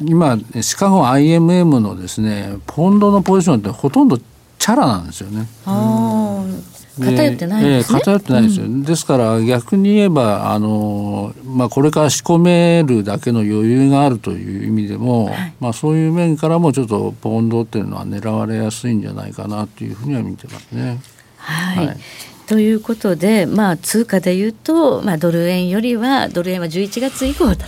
[0.00, 5.46] 今シカゴ IMM のですねポンドのポジションってほとんどチャラなんですよね。
[5.66, 7.98] ああ偏ってないんですね。
[7.98, 15.30] ええ偏ってないですよ、ですから逆に言えばあの、まあ、これから仕込めるだけの余裕があるという意味でも、
[15.60, 20.98] まあ、そういう面からもちょっとポンドっていうのは狙われやすいんじゃないかなというふうには見てますね。
[21.36, 21.86] はい。
[21.86, 21.96] はい
[22.48, 27.66] ということで、まあ、通貨でいうと、まあ、ドル円よりはドル円は11月以降だ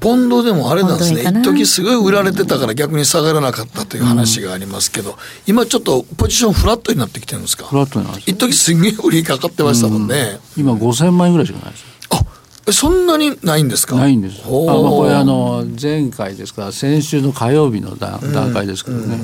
[0.00, 1.22] ポンドでもあれなんですね。
[1.22, 7.64] 一時すごい売られてたから逆に下がらなかったという話がありますけど、今ちょっとポジションフラットになってきてるんですか？
[7.64, 8.28] フラットなんです。
[8.28, 11.82] よ一時すんげえ売りかかってましたもんね、今5000万円ぐらいしかないです。
[11.82, 12.24] よあ
[12.68, 13.94] えそんなにないんですか？
[13.94, 14.42] ないんです。
[14.44, 19.16] あまあ、これあの前回ですから先週の火曜日の段段階ですけどね、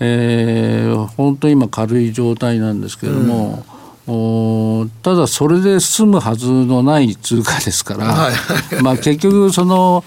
[0.00, 3.64] えー本当に今軽い状態なんですけれども、
[4.08, 8.82] おーただそれで済むはずのない通貨ですから、はい。
[8.82, 10.04] まあ結局その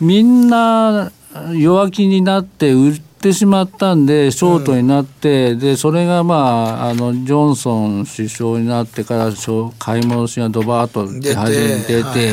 [0.00, 1.10] みんな
[1.54, 9.32] 弱気になって売ってしまったんでショートになって、でそれがまああのジョンソン首相になってから
[9.78, 12.30] 買い戻しがドバーッと出始めて出て、はい。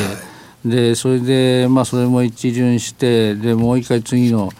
[0.64, 4.50] でそれでまあそれも一巡してでもう一回次の、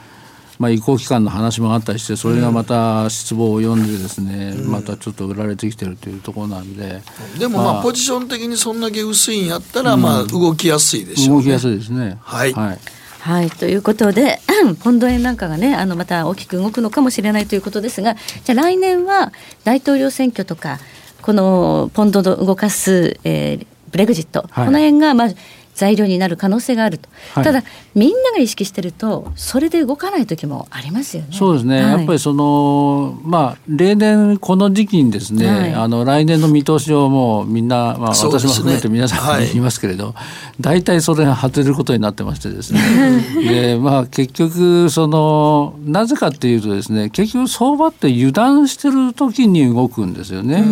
[0.59, 7.03] まあ、移行期間の話もあったりしてそれがまた失望を呼んでですね、またちょっと売られてきてるというところなんで、
[7.39, 11.43] でもまあポジション的にそんだけ薄いんやったらまあ動きやすいでしょうね。
[11.43, 12.19] 動きやすいですね。
[12.23, 12.53] はい。
[12.53, 12.79] はい。
[13.21, 14.41] はい、ということで、
[14.85, 18.15] ポンド円なんかがね、あのまた大きく動くのかもしれないということですが、
[18.45, 19.33] じゃあ来年は
[19.65, 20.79] 大統領選挙とか、
[21.23, 24.67] このポンドの動かす、えーブレグジット、はい。
[24.67, 25.29] この辺がまあ
[25.77, 27.45] 材料になる可能性があると、はい。
[27.45, 27.63] ただ、
[27.95, 31.29] みんなが意識してると、それで動かない時もありますよね。
[31.33, 31.93] そうですね、はい。
[31.93, 35.75] やっぱりそのまあ例年この時期にですね、はい。
[35.75, 39.43] あの来年の見通しをもうみんな、まあ、私も含めて皆さんはい。
[39.43, 40.15] に言いますけれど、
[40.61, 42.81] 大体それが外れることになってましてですね。
[43.47, 50.65] でまあ結局そのなぜかっていうとですね結局相場って油断してる時に動くんですよね、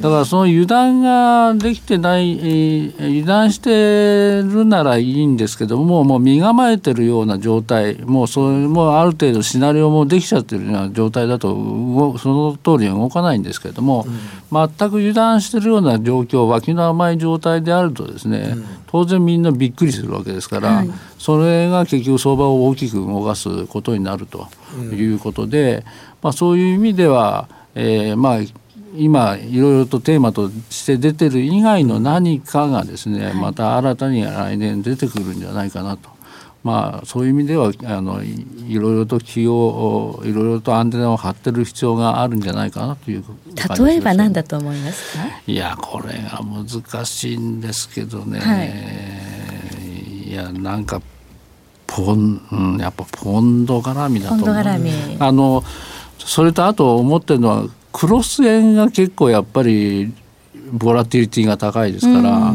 [0.00, 14.06] だからその油断ができてない、えー油断してるならいいんですけどももう身構えてるような状態もうそれもある程度シナリオもできちゃってるような状態だと動その通りに動かないんですけれども、
[14.52, 18.54] 全く油断してるような状況脇の甘い状態であるとですね、
[18.88, 20.84] 当然みんなびっくりするわけですから、
[21.18, 24.48] それが結局相場を大きく動かすことになると
[24.92, 25.84] いうことで、
[26.22, 28.59] まあ、そういう意味では、えーまあ
[28.96, 36.08] 今いろいろとテーマとして出てる以外の何かがですね、また新たに来年出てくるんじゃないかなと。
[36.62, 43.24] まあ、そういう意味ではあのいいろいろと気をいろいろとアンテナを張ってる必要があるんじゃないかなという
[43.78, 45.24] 例えば何だと思いますか？
[45.46, 51.00] いやこれが難しいんですけどね、、はいやなんか
[51.86, 54.46] ポン、うん、やっぱポンド絡みだと思う。
[54.48, 55.16] ポンド絡み。
[55.18, 55.64] あの
[56.18, 60.12] それとあと思ってるのはクロス円が結構やっぱり
[60.72, 62.54] ボラティリティが高いですから、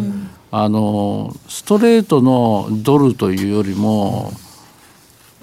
[0.51, 4.31] あのストレートのドルというよりも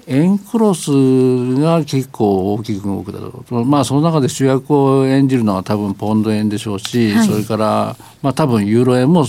[0.07, 0.89] 円クロス
[1.61, 3.63] が結構大きく動くだろうと。
[3.63, 7.27] まあその中で主役を演じるのは多分ポンド円でしょうし、はい。
[7.27, 9.25] それからまあ多分ユーロ円も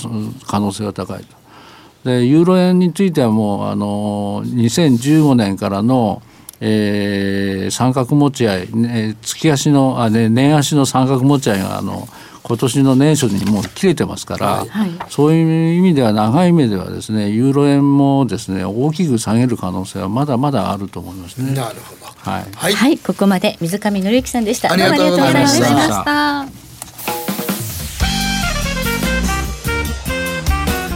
[0.47, 2.11] 可能性が高いと。
[2.11, 6.23] でユーロ円についてはもうあの2015年からの
[6.61, 12.09] えー、三角持ち合い、ね、月足のあ、ね、年足の三角持ち合いがあの
[12.45, 21.55] 今年の年初にもう切れてますから、はい、そういう意味では長い目ではですねユーロ円もですね大きく下げる可能性はまだまだあると思いますね。
[21.55, 22.05] なるほど。
[22.31, 24.73] はい、はい、はい、ここまで水上紀之さんでした。
[24.73, 26.47] ありがとうございました。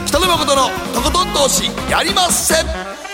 [0.05, 3.08] 北野誠のとことん投資やりません。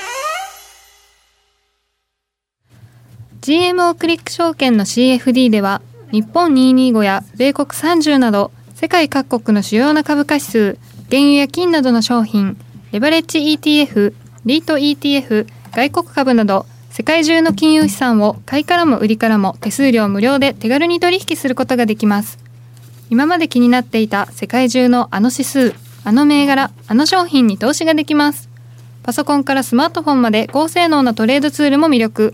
[3.46, 10.80] GMO クリック証券の CFD では日本225や米国30など世界各国の主要な株価指数
[11.12, 12.58] 原油や金などの商品
[12.91, 14.16] レバレッジ ETF
[14.46, 22.39] リート ETF 外国株など世界中の金融資産を買いからも売りからも手数料無料で手軽に取引することができます。
[23.12, 28.50] 今まで気になっていた世界中のあの指数あの銘柄あの商品に投資ができます。
[29.04, 32.34] パソコンからスマートフォンまで高性能なトレードツールも魅力。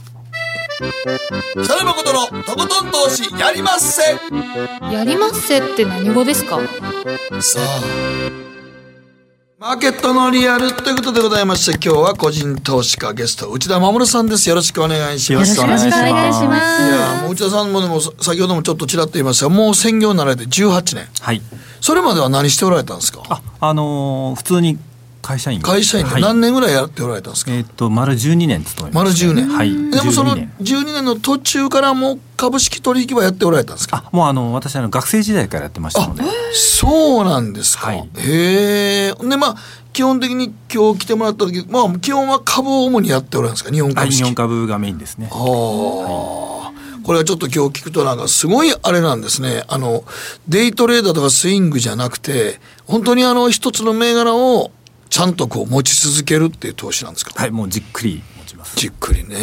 [0.81, 4.01] 北野誠のとことん投資やりまっせ。
[4.91, 6.57] やりまっせって何語ですか？
[7.39, 7.81] さあ
[9.59, 14.49] マーケットのリアルということでございまして今日は個人投資家ゲスト内田守さんです。
[14.49, 15.55] よろしくお願いします。
[15.59, 16.83] よろしくお願いします。
[16.83, 21.07] いやもう内田さんもでも先ほどもちょっとちらっと言いましたがもう専業になられて18年。
[21.21, 21.41] はい。
[21.79, 23.21] それまでは何しておられたんですか？
[23.29, 24.79] ああのー、普通に
[25.21, 29.91] 会社員会社員で何年ぐらいやっておられたんですか、はい、えっ、と丸12年勤めま丸10年はい。
[29.91, 31.01] でもその12年。
[31.01, 34.03] の途中からも株式取引はやっておられたんですか？
[34.05, 36.23] あもうあの私あの学生時代からやってましたので。
[36.53, 39.55] そうなんですか、はい、へえでまあ
[39.93, 43.71] 基本的に今日来てもらった時まあ基本は株を主にやっておられるんですか？
[43.71, 45.29] 日本株式、日本株がメインですね。
[45.31, 46.71] ああ、はい
[47.03, 49.63] これはちょっと今日聞くとなんかすごいあれなんですね。
[49.67, 50.03] あの、
[50.47, 54.69] デイトレーダーとかスイングじゃなくて、本当にあの一つの銘柄を
[55.11, 58.77] ちゃんとこう持ち続けるっていう投資なんですかはいもうじっくり持ちます。
[58.77, 59.37] じっくりね、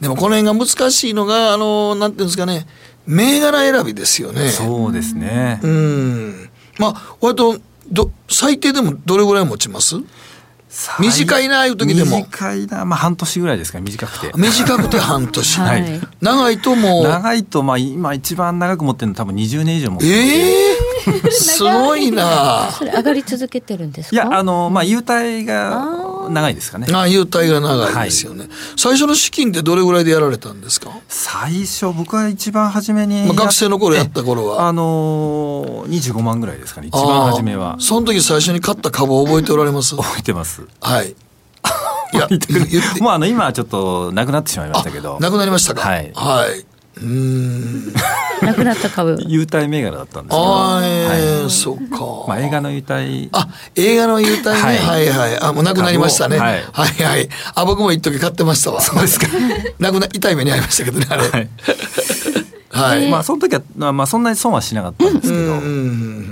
[0.00, 2.66] でもこの辺が難しいのがあのなんていうんですかね。
[3.04, 4.48] 銘柄選びですよね。
[4.48, 5.60] そうですね。
[5.62, 6.50] うん。
[6.78, 7.58] まあ割と
[7.90, 9.96] ど最低でもどれぐらい持ちます？
[11.00, 12.18] 短いないう時でも。
[12.18, 12.84] 短いな。
[12.84, 14.32] まあ半年ぐらいですか短くて。
[14.36, 17.02] 短くて半年、はい、長いともう。
[17.02, 20.81] 長いとまあ今一番長く持ってるの多分20年以上持ってるええー
[21.30, 22.70] すごいな。
[22.72, 24.16] それ上がり続けてるんですか？
[24.16, 26.86] いやあのまあ優待が長いですかね。
[26.92, 30.90] あ優待が長いですよね、はい、最初の資金ってどれぐらいでやられたんですか？
[31.08, 37.76] 最初僕は一番初めに、まあ、学生の頃やった頃はあの二十五万ぐらいですかね一番初めは。
[37.80, 39.96] その時最初に買った株を覚えておられます？
[39.96, 40.66] 覚えてます。
[40.80, 41.14] はい。
[42.14, 42.28] いや
[43.00, 45.18] もうあの今はちょっとなくなってしまいましたけど。
[45.18, 45.88] なくなりましたか？
[45.88, 46.12] はい。
[46.14, 46.66] はい。
[47.00, 47.92] うん。
[48.42, 49.16] なくなった株。
[49.26, 50.44] 優待銘柄だったんですけど。
[50.44, 52.24] ああ、えー、はい、そっか。
[52.28, 53.28] まあ映画の優待。
[53.32, 54.54] あ、映画の優待ね。
[54.54, 56.38] はい、はいはいあ、もうなくなりましたね。
[56.38, 58.80] はい、はいはいあ、僕も一時買ってましたわ。
[58.80, 59.26] そうですか。
[59.78, 61.28] なくな、痛い目に遭いましたけどね、あれ。
[61.28, 61.48] はい。
[62.70, 63.10] はい。
[63.10, 65.34] まあその時は、まあそんなに損はしなかったんですけど。
[65.34, 66.31] うん。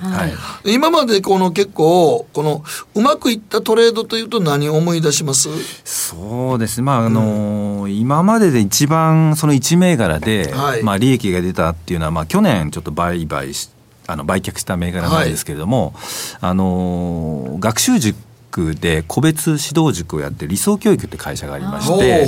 [0.00, 0.26] は
[0.64, 5.48] い、今までこの結構このうまくいったトレードというと何を思い出します？
[5.84, 13.70] そうですまああのーうん、今までで一番その1銘柄で、はい、まあ、利益が出たっていうのは、まあ、去年ちょっと売買し
[14.06, 22.26] あの売却した銘柄なんですけれども、はい、あのー、学習塾で個別指導塾をやって理想教育って会社がありまして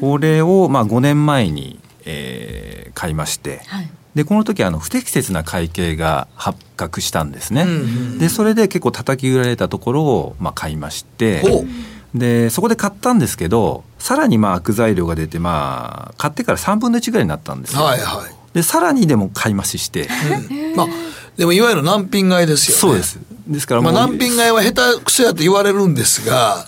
[0.00, 7.74] これをまあ5年前に、えー、買いまして、はい、でこの時あの不適切な会計が発覚したんですね、うんう
[8.16, 11.44] ん、でそれで結構叩き売られたところをまあ買いまして。
[12.14, 20.08] でそこで買ったんですけどさらにまあ悪材料が出てまあ買ってから3分の1ぐらいになったんですよ、はいはい、でさらにでも買い増しして、
[20.50, 20.86] うん、まあ
[21.38, 22.80] でもいわゆる難品買いですよね。
[22.80, 23.20] そうです。
[23.46, 26.66] ですからまあ、難品買いは下手くそやと言われるんですが。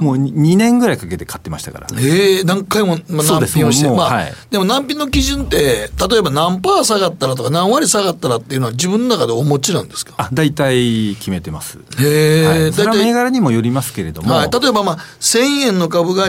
[0.00, 1.86] もう2年ぐらいかけて買ってましたから。
[1.98, 10.14] ええー、何回も、まあ、難品をしてまあ、はい、でも難品の基準って例えば何パー下がったらとか何割下がったらっていうのは自分の中でお持ちなんですか？
[10.18, 11.78] あ大体決めてます。
[11.98, 15.38] へえ、はい、それは銘柄にもよりますけれども、はい、例えばまあ1000
[15.68, 16.28] 円の株があ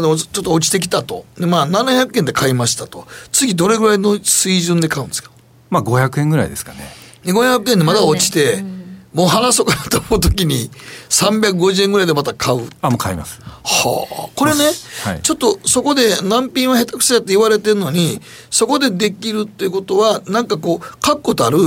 [0.00, 1.26] のちょっと落ちてきたと。
[1.38, 3.06] でまあ700円で買いましたと。
[3.32, 5.30] 次どれぐらいの水準で買うんですか？
[5.68, 8.62] まあ500円ぐらいですかね500円でまだ落ちて、
[9.14, 10.70] もう話そうかなと思うときに、
[11.08, 12.68] 350円ぐらいでまた買う。
[12.82, 13.40] あ、もう買います。
[13.40, 14.28] はあ。
[14.34, 14.64] これね、
[15.04, 18.20] はい、ちょっとそこで難品は下手くそやって言われてるのに、
[18.50, 21.58] そこでできるっていうことは、なんかこう、確固たる、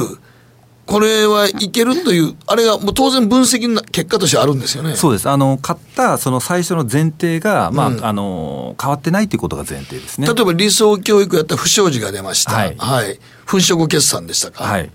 [0.87, 4.95] これはいけるという、あれがもう当然分析の結果としてあるんですよね。
[4.95, 5.29] そうです。
[5.29, 10.27] あの、買ったその最初の前提が、まあ、うん、あの、変わってないということが前提ですね。
[10.27, 12.53] 例えば理想教育やった不祥事が出ました。
[12.53, 12.75] はい。
[12.77, 13.19] はい。
[13.45, 14.63] 粉飾決算でしたか。
[14.63, 14.89] はい。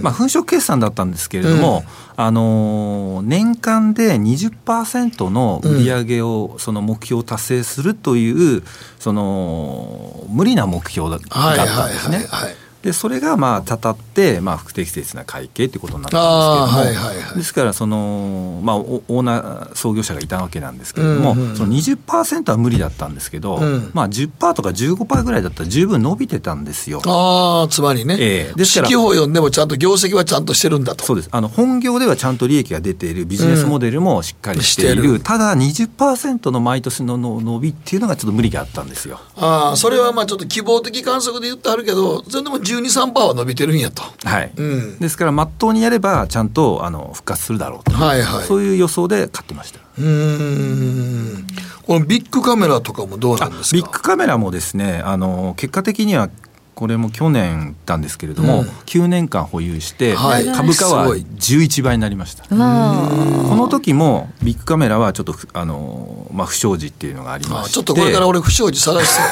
[0.00, 1.84] まあ、粉飾決算だったんですけれども、
[2.16, 8.62] うん、あの年間で20%の売り上げを、その目標を達成するという
[8.98, 11.38] その無理な目標だったんですね。
[11.38, 16.20] はいはいはいはいでそれがまあたたって、まあ、不適切な会計ということになったん
[16.66, 27.00] ですけれども、はいはいはい、ですからその、まあ、オーナー創業者がいたわけなんですけれども、うんうん、その20%は無理だったんですけど、うん、まあ、10%とか15%ぐらいだったら十分伸びてたんですよ。
[27.06, 31.06] あつまりね、えー、ですから四季報読んでもちゃんと業績はちゃんとしてるんだと。
[31.06, 31.30] そうです。
[31.32, 35.10] あの本業ではちゃんと利益が出ているビジネスモデルもしっかりしている。
[35.10, 39.20] うん、ただ20%の毎年の伸びっていうのがちょっと無理があったんですよ。
[39.36, 44.02] ああそれはまあちょっと希望的観測で言ってあるけどそれでも12、3%は伸びてるんやと。
[44.24, 44.52] はい。
[44.56, 49.80] うん、ですから、まっとうにやれば、ちゃんとあの復活するだろうと、はいはい、そういう予想で買ってました。
[49.96, 51.46] うん
[51.86, 53.76] このビッグカメラとかもどうなんですか？
[53.76, 56.30] ビッグカメラもですねあの結果的には
[56.74, 67.74] これも去年ったんですけれども、うん、9年間保有して、はい、株価は11倍になりました、この時もビッグカメラはちょっとあの、まあ、不祥事っていうのがありまして。
[67.74, 69.22] ちょっとこれから俺不祥事探して。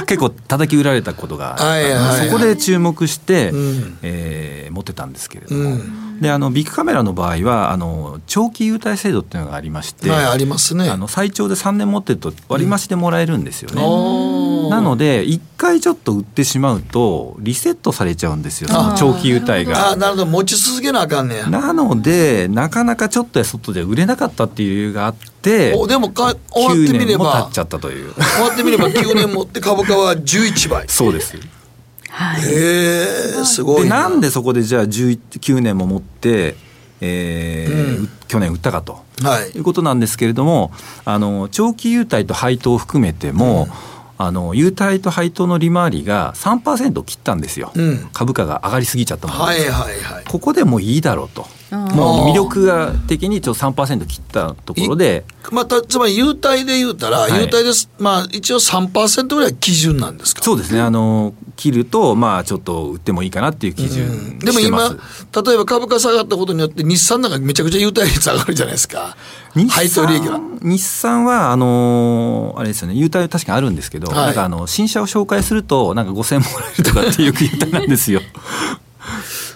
[0.06, 5.62] 結構叩き売られたことがあそこで注目して、うん、えー、持ってたんですけれども。
[5.62, 6.10] うん。
[6.20, 10.90] であのビッグカメラの場合はあの長期優待制度っていうのがありまして、はい、ありますね。
[10.90, 19.90] あの最長で3年持ってると割増でもらえるんですよね、うん、なので1回ちょっと売ってしまうとリセットされちゃうんですよ長期優待が。
[19.90, 21.46] あなるほど持ち続けなあかんねや。
[21.46, 28.14] なのでなかなかちょっとや外で売れなかったっていう理由があっておでもか終わってみれば経っちゃったという。
[28.14, 30.88] 終わってみれば9年持って株価は11倍。
[30.88, 31.36] そうです。
[32.10, 34.08] はい、えー、すごいな。
[34.08, 36.56] なんでそこでじゃあ19年も持って、
[37.00, 40.72] えー、うん、去年売ったかと、はい、いうことなんですけれども
[41.04, 51.46] あの長期優待と配当を含めても、うんあの優待と配当の利回りが3%切ったんですよ、うん、株価が上がりすぎちゃったもので、はいはいはい、ここでもういいだろうと。
[51.70, 60.42] もう魅力が的にちょっと3%切ったところで、またつまり優待で言うたら、はい、優待です、まあ、一応3%ぐらい基準なんですか？
[60.42, 60.80] そうですね。
[60.80, 64.94] あの切ると、まあ、ちょっと売ってもいいかなっていう基準、うん、でも今例
[65.52, 69.16] えば株価下がったことによって日産なんかめちゃくちゃ優待率上がるじゃないですか。
[69.68, 70.40] 配当利益は。
[70.62, 72.94] 日産はあのあれですよね。
[72.94, 78.22] 優待確かにあるんですけど、はい、なんかあの新車を紹介するとなんか5000円もらえるとかっていう 優待なんですよ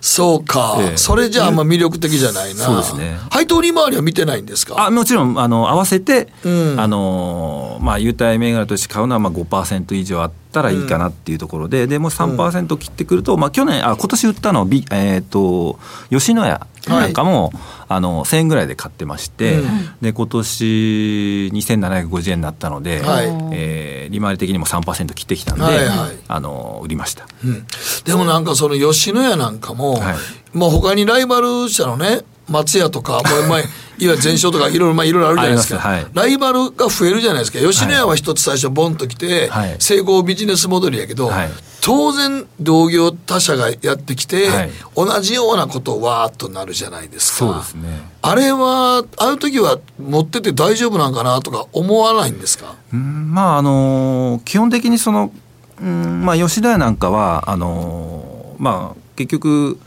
[0.06, 2.64] そうか、ええ、それじゃあんま魅力的じゃないな。
[2.66, 3.18] そうですね。
[3.30, 4.86] 配当利回りは見てないんですか？
[4.86, 15.78] あもちろん、あの、合わせて、うん、あの、まあ、優待銘柄として買うのは、まあ、5%以上あったらいいかなっていうところで、うん、でも3%切ってくると、まあ、去年、あ、今年売ったの、えっ、ー、と、
[16.10, 17.52] 吉野家なんかも、はい、
[17.88, 25.88] あの1000円ぐらいで買ってまして、うん、で今年2750円になったので、はい、えー、利回り的にも3%切ってきたんで、はいはい、
[26.28, 27.66] あの売りました、うん、
[28.04, 30.16] でもなんかその吉野家なんかも、はい、
[30.52, 33.64] まあ他にライバル社のね松屋とか、もう前、
[33.98, 35.78] いわゆる全商とかいろいろ、まあいろいろあるじゃないですか。
[35.78, 37.58] はい、ライバルが増えるじゃないですか。
[37.58, 44.48] 吉野家は一つ最初ボンと来て、はい、成功ビジネスモデルやけど、はい、当然同業他社がやってきて、
[44.96, 47.62] 同じようなことわーっとなるじゃないですか。
[47.62, 48.02] すね。
[48.22, 52.74] あれは、あの時は持ってて大丈夫なんかなとか思わないんですか？
[52.92, 55.32] うんまあ、あの基本的にその、
[55.80, 59.78] うんまあ、吉田屋なんかは、あのまあ、結局、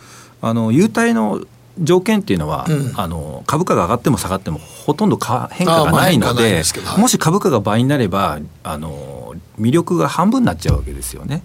[0.41, 1.41] あの優待の
[1.80, 5.17] 条件っていうのは、うん、あの株価が上がっても下がってもほとんど
[5.51, 6.63] 変化がないので、
[6.97, 11.43] もし株価が倍になればあの魅力が半分になっちゃうわけですよね。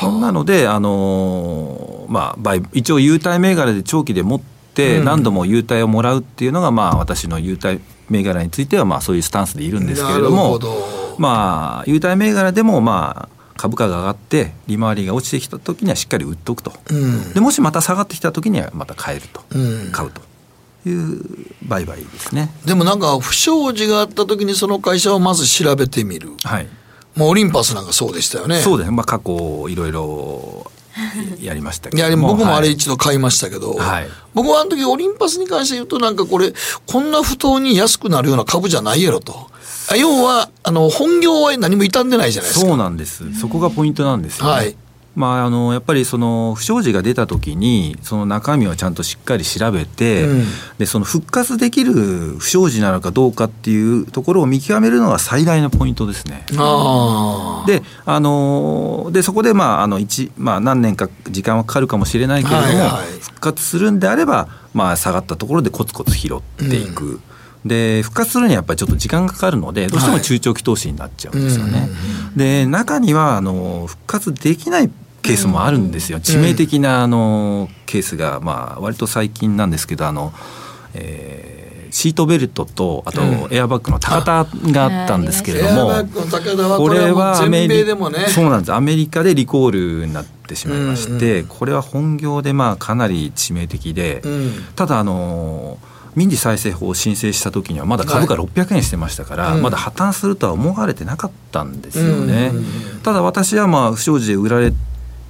[0.00, 4.40] そんなのであの、まあ、一応優待銘柄で長期で持っ
[4.74, 7.80] て何度も優待をもらうっていうのが、まあ、私の優待
[8.10, 10.58] 銘柄についてはまあそういうスタンスでいるんですけれども
[11.18, 20.20] まあ優待銘柄でもまあ株価が上がって利回りが落ちてきた時にはしっかり売っておくと、うん、でもしまた下がってきた時にはまた買えると、うん、買うと。
[20.84, 21.20] いう
[21.62, 22.50] 売買ですね。
[22.64, 26.68] でもなんか不祥事があった時にその会社をまず調べてみる、はい、
[27.14, 28.56] もうオリンパスなんかそうでしたよね。
[28.56, 28.90] そうです。
[28.90, 30.72] ね、まあ、過去いろいろ
[31.40, 36.52] やりましたけどいや僕もあれ一度買いましたけど、はい、僕はあの時オリンパスに関して言うとなんかこれ
[36.86, 39.50] こんな不当に安くなるような株じゃないやろと
[39.96, 42.66] 要はあの本業は何も傷んでないじゃないですか。
[42.66, 43.38] そうなんです。
[43.38, 44.76] そこがポイントなんですよ、ね、はい。
[45.14, 50.44] まあ、あのやっぱりその不祥事が出た時にその中身をちゃんとしっかり調べて、うん、
[50.78, 56.46] でその復活できる不祥事なのかどうかっていうところを見極めるのが最大のポイントですね。
[57.66, 67.04] であのでそこで、まああの一まあ、何年か時間はかかるかもしれないけれども、はいはい、復活するんであれば、まあ、下がったところでコツコツ拾っていく。
[67.04, 67.20] うん
[67.64, 71.80] で復活するにはやっぱりちょっと時間がかかるのでどうしても中長期投資になっちゃうんですよね。
[71.80, 74.90] はい、で中にはあの復活できない
[75.22, 80.32] ケースもあるんですよ、致命的なあのケースが、まあ、割と最近なんですけどあの、
[80.94, 83.20] えー、シートベルトとあと
[83.52, 85.92] エアバッグの高田があったんですけれども、
[86.76, 88.72] これはアメリカ、ね、そうなんです。
[88.72, 94.22] アメリカでリコールになってしまいまして、これは本業でまあかなり致命的で、
[94.74, 95.78] ただあの
[96.14, 102.52] 民事再生法を申請した時にはまだ株価600円してましたから、はい、まだ破綻するとは思われてなかったんですよね。
[103.02, 104.72] ただ私はまあ不祥事で売られ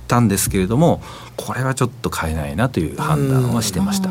[0.09, 1.01] たんですけれども
[1.37, 4.11] これはちょっと買えないなという判断はしてました。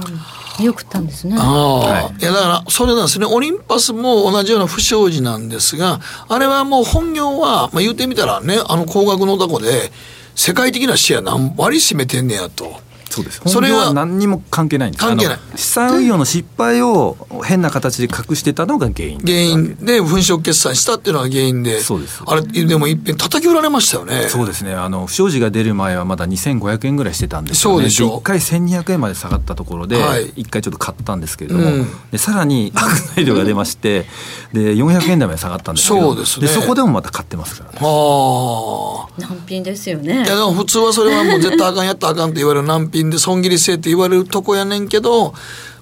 [0.61, 1.35] よくったんですね。
[1.37, 3.25] はい、いやだからそれなんですね。
[3.25, 9.91] オリンパスも同じような不祥事なんですが、あれはもう本業はまあ言ってみたらね、あの高額のタコで
[10.35, 12.79] 世界的なシェア何割占めてんねやと。
[13.11, 15.05] そうですそれは何にも関係ないんです。
[15.05, 15.39] 関係ない。
[15.55, 22.23] 資産運用の失敗を変な形で隠してたのが原因原因で粉飾決算したっていうのが原因でそうです。
[22.25, 24.29] あれでもいっぺん叩き売られましたよね。
[24.29, 24.73] そうですね。
[24.73, 27.75] あの不祥事が出る前はまだ2500円ぐらいしてたんですよね。
[27.75, 34.05] そうでしょ1回1200円まで下がったところで1回ちょっと買ったんですけれども、うん、でさらに悪材料が出まして
[34.53, 37.79] で400円台まで下がったんですけどそうです、ね、でそこでもまた買ってますからね。
[37.81, 40.13] はあ難品ですよね。
[40.13, 45.33] いやでも普通はそれはもう絶対あかんやったらあかんって言われる難品で損切り制って言われるとこやねんけど、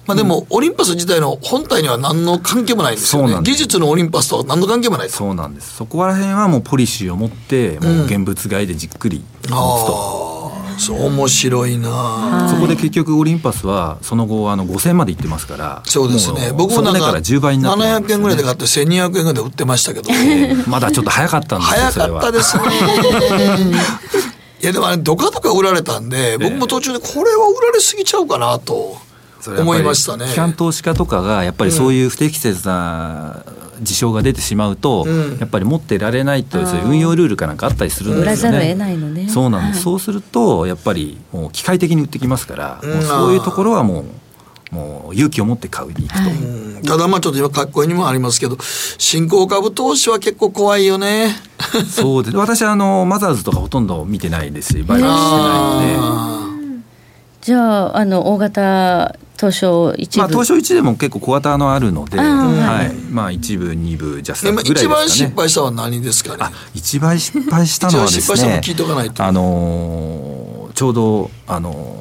[0.06, 3.38] まあ、でも、オリンパス自体の本体には何の関係もないんですよね。
[3.42, 5.76] 技術のオリンパスとは何の関係もないそうなんです。
[5.76, 10.52] そこら辺はもうポリシーを持って、もう現物買いでじっくり持つと。
[10.72, 12.48] うん、そう面白いな。
[12.50, 16.52] そこで結局オリンパスはその後あの5000までいってますからそうですね。
[16.56, 22.62] 僕もなんか700円ぐらいで買って1200円ぐらいで売ってましたけど、えー、まだちょっと早かったんですよ早かったですね
[24.62, 28.98] いやでもあれどかどか売られたんで僕も途中でこれは売られすぎちゃうかなと。
[29.48, 30.26] 思いましたね。
[30.26, 33.42] 機関投資家とかがやっぱりそういう不適切な
[33.80, 38.74] 事象が出てしまうと、うん、やっぱり持ってられないというそういう運用ルールかなんかあったりするんですよね。
[38.74, 44.04] ねそうなんです、はい、そうするとやっぱりもう機械的に売ってきますから、うん、そういうところはもう。
[44.70, 48.56] もう勇気を持って買うに行くと、はい、ただまあちょっと今かっこいいにもありますけど
[48.98, 51.34] 新興株投資は結構怖いよね。
[51.90, 52.36] そうです。
[52.36, 56.80] 私あのマザーズとかほとんど見てないですし売買してないので。
[57.40, 62.94] じゃああの大型東証一部、まあ、東証一でも結構小型のあるので、はい。
[63.10, 66.44] まあ、一部二部ジャスタぐらいですか、ね、一番失敗したのは何ですかね？
[66.74, 68.60] 一番失敗したのはですね
[69.18, 71.99] あのー、ちょうどあのー、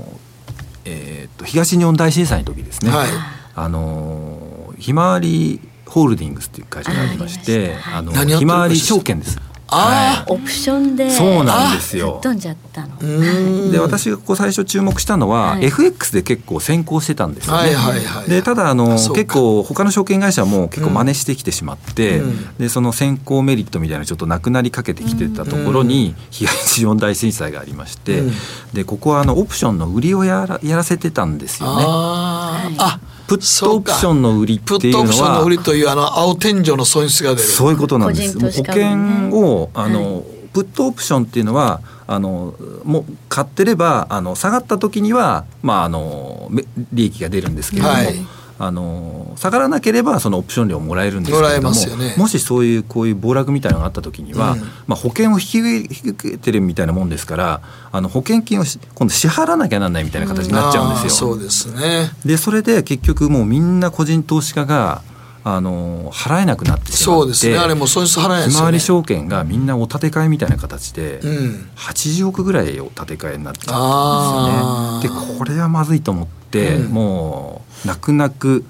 [1.40, 3.10] と東日本大震災の時ですね、はい、
[3.56, 9.40] あのひまわりホールディングスっていう会社がありましてあのひまわり証券です
[9.72, 12.20] ああ、オプションでそうなんですよ。
[12.22, 13.72] 飛んじゃったの。
[13.72, 28.34] で私がこう最初注目したのは、はい、FX で結構先行してたんですよね、はいはいはい、でただあの結構他の証券会社も結構真似してきてしまって、うん、でその先行メリットみたいなちょっとなくなりかけてきてたところに、東日本大震災がありまして、うん、
[28.74, 31.86] でここはあのオプションの売りをやらやらせてたんですよね。
[31.88, 33.00] ああ
[33.30, 38.84] プットオプションの売りっていうのはプットオプションの売りというあの青天井の損失が出るそういうことなんです、ね、保険
[39.32, 46.50] をあの、はい、プットオプションっていうのはあのもう買ってればあの下がった時には、まあ、あの
[46.92, 57.62] 利益が出るんですけれども、はいあの下がらなければそのオプション料もらえるんですけれども、ね、もしそういうこういう暴落みたいなのがあった時には、うん、まあ、保険を引き受けてるみたいなもんですから
[57.94, 61.30] あの保険金を今度支払わなきゃなんないみたいな形になっちゃうんですよ。
[61.30, 62.12] うん、そうですね。
[62.26, 65.04] でそれで結局もうみんな個人投資家が
[65.44, 67.58] あの払えなくなってしまってそうですね。
[67.58, 75.28] あれも損失払えないね、ひまわり証券がみんなお立て替えみたいな形で、うん、80億ぐらいを立て替えになっちゃうんですよね。
[75.34, 78.66] でこれはまずいと思って、うん、もう泣く泣く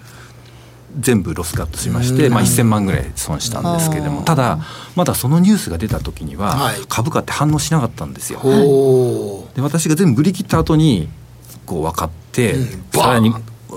[1.00, 4.60] 全部ロスカットしまして、まあ、1000万ぐらい損したんですけれどもただ
[4.96, 8.40] まだそのニュースが出た時には株価って反応しなかったんですよ。
[9.56, 11.10] で私が全部売り切った後に
[11.66, 12.56] こう分かって、
[12.94, 13.32] さらに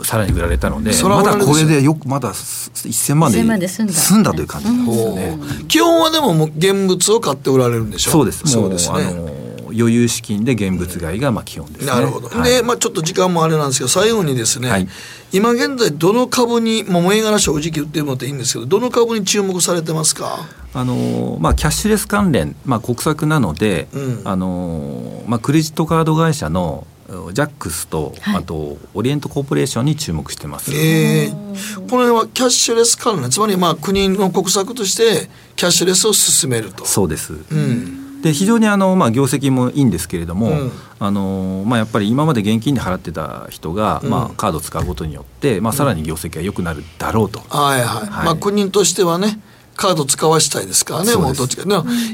[0.05, 4.33] さらに売られたのでまだこれでよくまだ1000万で済んだ。
[4.33, 5.39] という感じなんですよね。
[5.69, 8.11] 基本はでももう現物を買って売られるんでしょ？
[8.11, 8.47] そうです。
[8.47, 9.43] そうですね。
[9.75, 11.93] 余裕資金で現物買いがまあ基本ですね。
[11.93, 12.29] なるほど。
[12.29, 14.87] はい、で、まあちょっと時間もあれなんですけど、最後にですね、はい、
[15.33, 20.41] 今現在どの株に、もう銘柄正直売ってるのっていいんですけど、どの株に注目されてますか？
[20.75, 26.87] あのまあキャッシュレス関連、まあ国策なので、うん、あのまあクレジットカード会社の
[27.33, 30.73] ジャックスと、はい、あとオリエントコーポレーションに注目してます。
[30.75, 36.87] えー、これはキャッシュレス関連つまりまあ国の国策としてキャッシュレスを進めると。
[36.87, 37.35] そうです。
[37.35, 47.41] うん、で非常にあの、まあ、業績もいいんですけれども、うん、あのまあ、やっぱり今まで現金で払ってた人が、うん、まあ、カードを使うことによって、まあ、さらに業績が良くなるだろうと。
[47.41, 49.39] はいはい、はい、まあ、国としてはね
[49.77, 51.65] カード使わしたいですからねもうどっちか、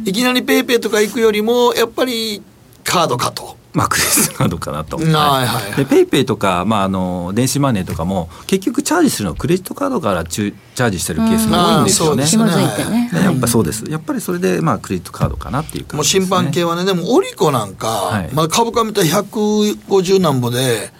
[0.04, 2.42] いきなり PayPayとか行くよりもやっぱり
[2.84, 3.56] カードかと。
[3.78, 4.96] まあ、クレジットカードかなと。
[4.98, 12.24] はいはいはい、で PayPayとか、まあ、あの電子マネーとかも結局チャージするのクレジットカードからチュチャージしてるケースが多いんですよね。
[12.24, 13.84] ねやっぱそうです。
[13.88, 20.92] やっぱりそれで、まあ、クレジットカードかなっていう感じです、ね、もう信販系はねでもオリコなんか、はい、まあ、株価見たら150何ぼで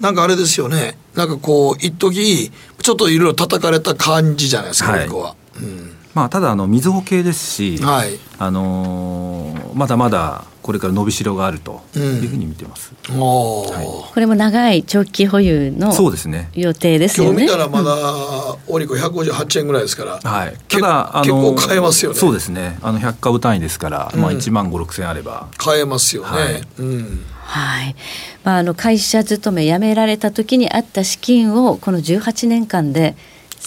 [0.00, 2.50] なんかあれですよねなんかこう一時
[2.82, 5.36] ちょっといろいろ叩かれた感じじゃないですか、はい、オリコは。
[5.60, 16.50] うんまあ、ただあのみずほ系ですし、はい、あのー、まだまだこれから伸びしろがあるというふうに見てます、うんはい、これも長い長期保有のそうですね。
[16.54, 17.44] 予定ですよね。
[17.44, 22.18] 今日見たらまだオリコ158円ぐらいですから、はい、ただあの結構買えますよね。
[22.18, 22.78] そうですね。
[22.80, 25.48] あの100株単位ですから、うん、まあ、1万5 6千あれば。
[25.58, 26.62] 買えますよね、はい。
[26.78, 27.24] うん。
[27.42, 27.96] はい。
[28.42, 33.16] まあ、あの会社勤め辞められた時にあった資金をこの18年間で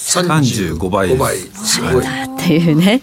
[0.07, 1.37] 35倍倍。
[1.37, 2.05] すごい。
[2.05, 2.71] ってい。
[2.71, 3.01] うね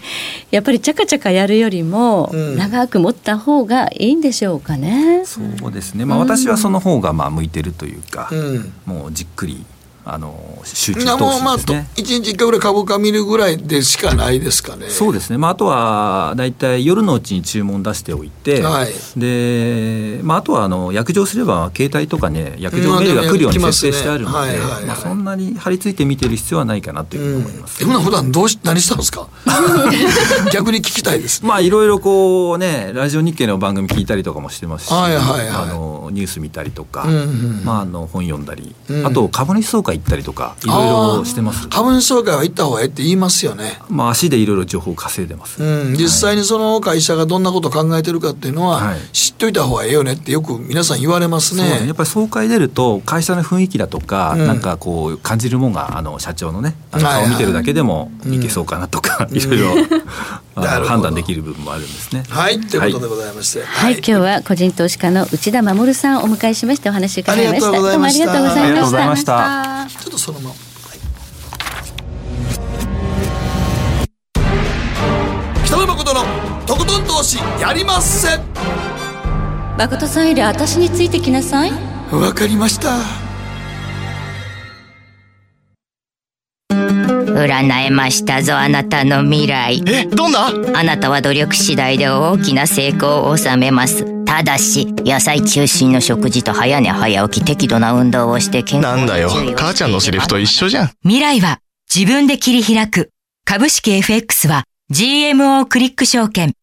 [0.51, 6.05] やっぱりちゃかちゃかやるよりも長く持った方がいいんでしょうかね、うん、そうですね。
[6.05, 9.65] まあ私はその方がまあ向いてるというか、うん、もうじっくり
[10.07, 11.87] あの集中投資ですね。
[11.95, 14.87] 一日一回ぐらい株価見るぐらいでしかないですかね。
[14.87, 15.39] そうですね。
[15.39, 27.83] まああとはだいたい夜のうちに注文出しておいて、はい、で、まああとはあの約定すれば携帯とかね約定メールが来るように設定してあるので、まあそんなに張り付いて見てる必要はないかなというふうに思います。
[27.83, 29.27] うん、普段どうし何したんですか？
[30.53, 41.67] 逆に聞きたいです、まあいろいろこうねラジオ日経の番組聞いたりとかもしてますし、はいはいはい、あのニュース見たりとか、うんうん、まああの本読んだり、うん、あと株主総会行ったりとかいろいろしてます。
[41.67, 43.79] 株主総会は行った方がええって言いますよね。
[43.89, 59.87] まあ足でいろいろ情報を稼いでます、うん、実際にその会社がどんなことを考えてるかっていうのは、はい、知っといた方がええよねってよく皆さん言われますね、ね、やっぱり総会出ると会社の雰囲気だとか、うん、なんかこう感じるもんがあの社長のねあの顔見てるだけでもいけそうかなとか、 いろいろ
[60.55, 62.23] 判断できる部分もあるんですね。
[62.29, 67.71] はいということでございまして、はい、はい、今日は個人投資家の内田守さんをお迎えしましてお話伺いました。
[67.71, 70.55] どうもありがとうございましたちょっとそのまま。
[75.65, 76.21] 北野誠の
[76.65, 78.39] とことん投資やりまっせ。
[79.77, 81.71] 誠さんより私についてきなさい。
[82.11, 83.24] わかりました
[87.35, 89.83] 占えましたぞあなたの未来。
[89.87, 90.47] えどんな？
[90.73, 94.05] あなたは努力次第で大きな成功を収めます。
[94.25, 99.29] ただし野菜中心の食事と早寝早起き適度な運動をして健康なんだよ。
[99.55, 100.91] 母ちゃんのセリフと一緒じゃん。
[101.03, 101.59] 未来は
[101.93, 103.11] 自分で切り開く。
[103.45, 106.53] 株式 FX は GMO クリック証券。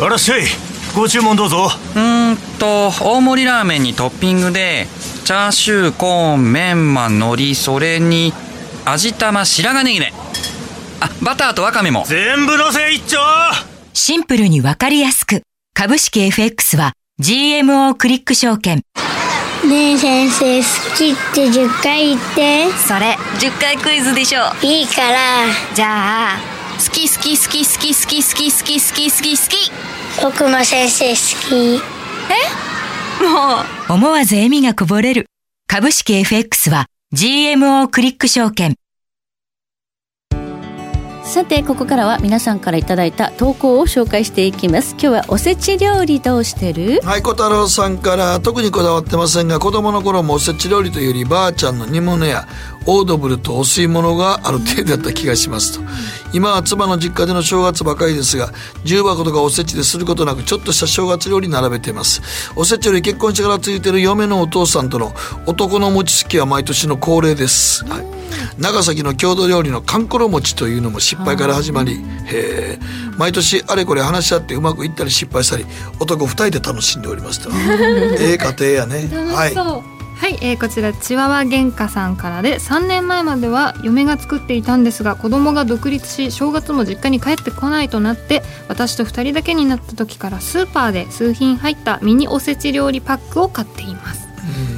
[0.00, 0.42] あらっしゃい
[0.94, 1.68] ご注文どうぞ。
[1.96, 4.86] うんと大盛りラーメンにトッピングで
[5.24, 8.32] チャーシューコーンメンマ海苔それに
[8.86, 10.12] 味玉白髪ネギね。
[11.00, 12.04] あバターとわかめも。
[12.06, 13.18] 全部のせ一丁。
[13.94, 15.42] シンプルにわかりやすく。
[15.72, 18.82] 株式 FX は GMO クリック証券。
[19.66, 22.70] ねえ先生好きって10回言って。
[22.72, 24.42] それ10回クイズでしょ。
[24.60, 25.46] いいから。
[25.74, 26.38] じゃあ
[26.76, 29.72] 好き好き好き好き好き好き好き好き好き好き
[30.22, 31.16] 僕も先生好
[31.48, 31.82] き。
[32.28, 33.24] え？
[33.24, 33.92] もう。
[33.94, 35.24] 思わず笑みがこぼれる。
[35.66, 36.84] 株式 FX は
[37.14, 38.74] GMO クリック証券。
[41.22, 44.94] さてここからは皆さんからいただいた投稿を紹介していきます。
[44.94, 47.00] 今日はおせち料理どうしてる？
[47.04, 52.48] はい小太郎さんから特にこだわってませんが子供の頃もおせち料理というよりばあちゃんの煮物や
[52.86, 55.84] オードブルとお吸い物がある程度だった気がしますと。
[56.32, 58.50] 今は妻の実家での正月ばかりですが
[58.82, 62.22] 重箱とかおせちですることなくちょっとした正月料理並べています。
[62.56, 65.12] おせちより結婚してからついてる嫁のお父さんとの
[65.46, 68.06] 男の餅つきは毎年の恒例です、はい、
[68.58, 72.78] 長崎の郷土料理のかんころ餅というのも失敗から始まりへ
[73.16, 75.66] 毎年あれこれ話し合ってうまくいったり失敗したり
[76.00, 77.50] 男二人で楽しんでおりますと。
[78.18, 79.08] ええ家庭やね。
[79.32, 79.93] はい
[80.24, 94.26] はい、えー、こちらチワワ原価さんからで3年前までは嫁が作っていたんですが子供が独立し正月も実家に帰ってこないとなって私と2人だけになった時からスーパーで数品入ったミニおせち料理パックを買っています。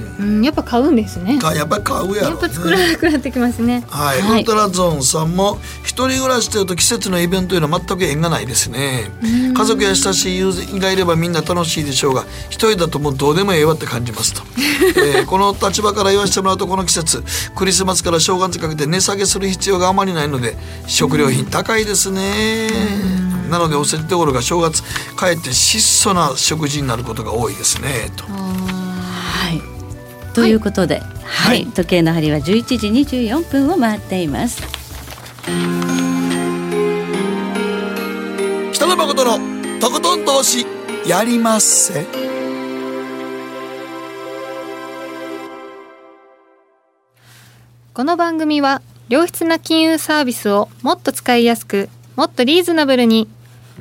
[0.00, 0.05] うん、
[0.42, 1.38] やっぱ買うんですね。
[1.54, 3.84] やっぱ買うやろ、ね、やっぱ作らなくなってきますね。
[3.88, 9.10] はい、はい、ウルトラゾーンさんも一人暮らしというと季節のイベントいうのは全く縁がないですね。
[9.54, 14.42] 家族や親しい友人がいればみんな楽しいでしょうが、一人だともうどうでもええわって感じますと。
[14.96, 17.22] えー、この立場から言わせてもらうとこの季節、
[17.54, 20.56] クリスマスから正月にかけて値下げする必要があまりないので、
[20.86, 22.68] 食料品高いですね。
[23.50, 24.82] なのでおせちどころが正月
[25.18, 28.24] 帰って質素な食事になることが多いですねと。
[30.36, 34.62] ということで、はい、はい、時計の針は11時24分を回っています。
[38.70, 40.66] 北野誠のとことん投資
[41.06, 42.04] やりまっせ。
[47.94, 53.26] この番組は良質な金融サービスをもっと使いやすくもっとリーズナブルに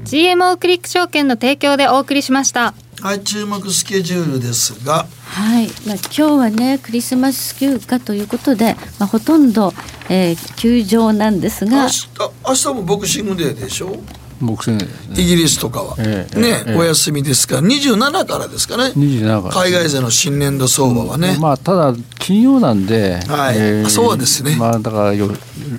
[0.06, 2.74] GMO クリック証券の提供でお送りしました。
[3.06, 5.06] はい注目スケジュールですが。
[5.28, 9.74] はい、まあ、今日はねクリスマス休暇ということで、まあ、ほとんど、
[10.10, 11.84] えー、休場なんですが。
[11.84, 12.10] 明日
[12.48, 13.96] 明日もボクシングデーでしょ？
[14.42, 18.86] ボクシング、ね、イギリスとかは、えー、ね、えー、お休みですから27からですかね。
[18.86, 19.54] 27から。
[19.54, 24.56] 海外勢の新年度相場はね、うん、まあただ金曜なんで、はい、えー、そうですね。
[24.56, 25.30] まあだからよ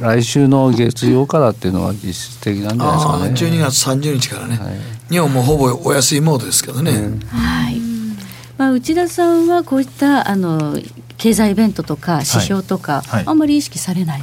[0.01, 3.59] 来週の月曜からっていうのは実質的なんじゃないですかね。
[3.59, 6.93] 12月30日からね、はい日本もほぼお安いモードですけどね。
[7.31, 7.81] はい。
[8.59, 10.79] まあ内田さんはこういったあの
[11.17, 14.23] 経済イベントとか指標とか、はいはい、あんまり意識されない？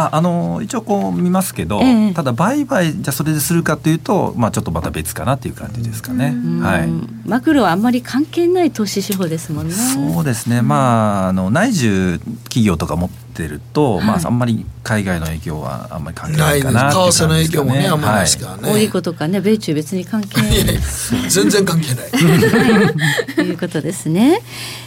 [0.00, 6.36] ああの一応こう見ますけど、えー、ただ売買じゃそれでするかというと、まあ、ちょっとまた別かなっていう感じですかね。
[6.62, 6.88] はい、
[7.28, 9.74] マクロはあんまり関係ない投資手法ですもんね。
[9.74, 18.72] そうですね、まああの内需企業とか持ってると、はい、まああんまり海外の影響はあんまり関係ないかな、ね、為替の影響もねあんまりないですからね。
[18.72, 20.78] 多いことかね米中別に関係ない。
[21.28, 23.34] 全然関係ない。
[23.36, 24.40] と いうことですね。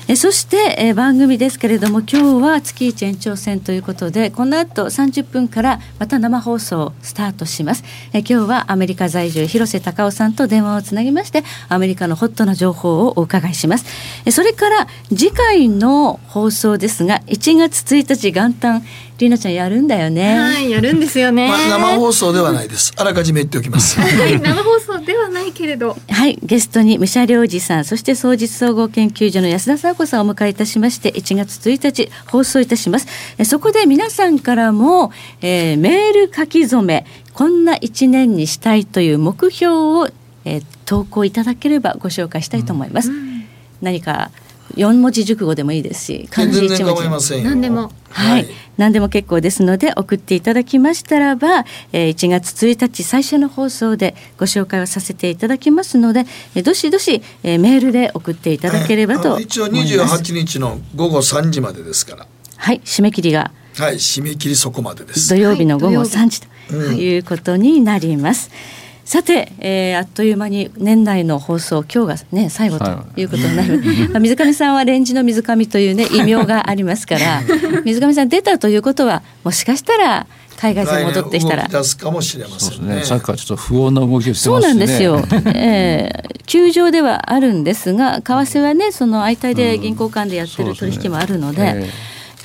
[0.08, 7.84] えそして、え番組ですけれども今日は月一延長戦ということでこの後30分からまた生放送スタートします。
[8.12, 13.86] え今日はアメリカ在住広瀬隆夫さんと電話をつなぎましてアメリカのホットな情報をお伺いします。
[14.26, 18.84] えそれから次回の放送ですが1月1日元旦
[19.26, 20.38] りなちゃんやるんだよね。
[20.38, 21.48] はい、やるんですよね。
[21.48, 22.94] まあ、生放送ではないです。
[22.98, 24.00] あらかじめ言っておきます。
[24.00, 25.98] はい、生放送ではないけれど。
[26.10, 33.08] はい、ゲストに武者良二さん、そして総実総合研究所の安田佐和子さんをお迎えいたしまして、1月1日放送いたします。
[33.38, 35.12] えそこで皆さんからも、
[35.42, 40.10] えー、メール書き初め、こんな1年にしたいという目標を、
[40.46, 43.12] えー、投稿いただければご紹介したいと思います。
[43.12, 43.46] うん、
[43.82, 44.32] 何か
[44.76, 47.42] 四文字熟語でもいいですし漢字一文字。
[47.44, 47.92] 何でも。
[48.10, 48.48] はい、
[48.78, 62.28] 何でも結構ですので送っていただきましたらば、えー、1月1日最初の放送でご紹介をさせていただきますので、えー、どしどし、えー、メールで送っていただければと一応28日の午後3時までですから。
[62.58, 63.52] はい締め切りが。
[63.78, 65.30] はい締め切りそこまでです。
[65.30, 72.86] 土曜日の午後3時ということになります、うんさて、えー、あっという間に年内の放送今日がね最後と
[73.16, 73.82] いうことになる、
[74.14, 77.42] はい、水上さんはレンジの水上というね異名がありますから
[77.84, 80.28] 水上さん出たということはもしかしたら
[80.62, 81.68] 海外戦戻ってきたら。
[81.68, 84.68] 出すかもしれませんね、ね、さっきからちょっと不穏な動きをしてますね。
[84.68, 85.26] そうなんですよ、
[85.56, 91.88] えー、球場ではあるんですが為替はねその相対で銀行間でやってる取引もあるので、うんでね。
[91.88, 91.90] えー、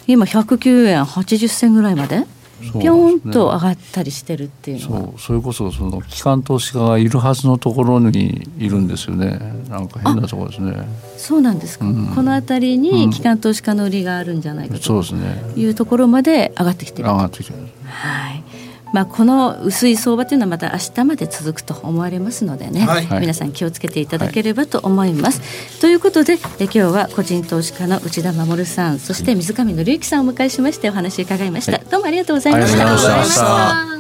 [0.07, 2.25] 今109円80銭ぐらいまで
[2.73, 5.01] ぴょんと上がったりしてるっていうのは。
[5.03, 9.39] そうそれこそその機関投資家がいるはずのところにいるんですよね。
[9.69, 10.73] なんか変なところですね。
[11.17, 15.05] そうなんですか、うん、この辺りに機関投資家の売りがあるんじゃないかと。
[15.57, 17.59] いうところまで上がってきてる、上がってきてる。
[17.85, 18.56] はい
[18.93, 25.41] まあ、この薄い相場というのはまた明日まで続くと思われますのでね、はい、皆さん気をつけていただければと思います。
[25.41, 25.47] は
[25.79, 33.96] い、ということでえ今日は個人投資家の内田守さんそして水上紀之さんをお迎えしましてお話伺いました、はい、どうもありがとうございました。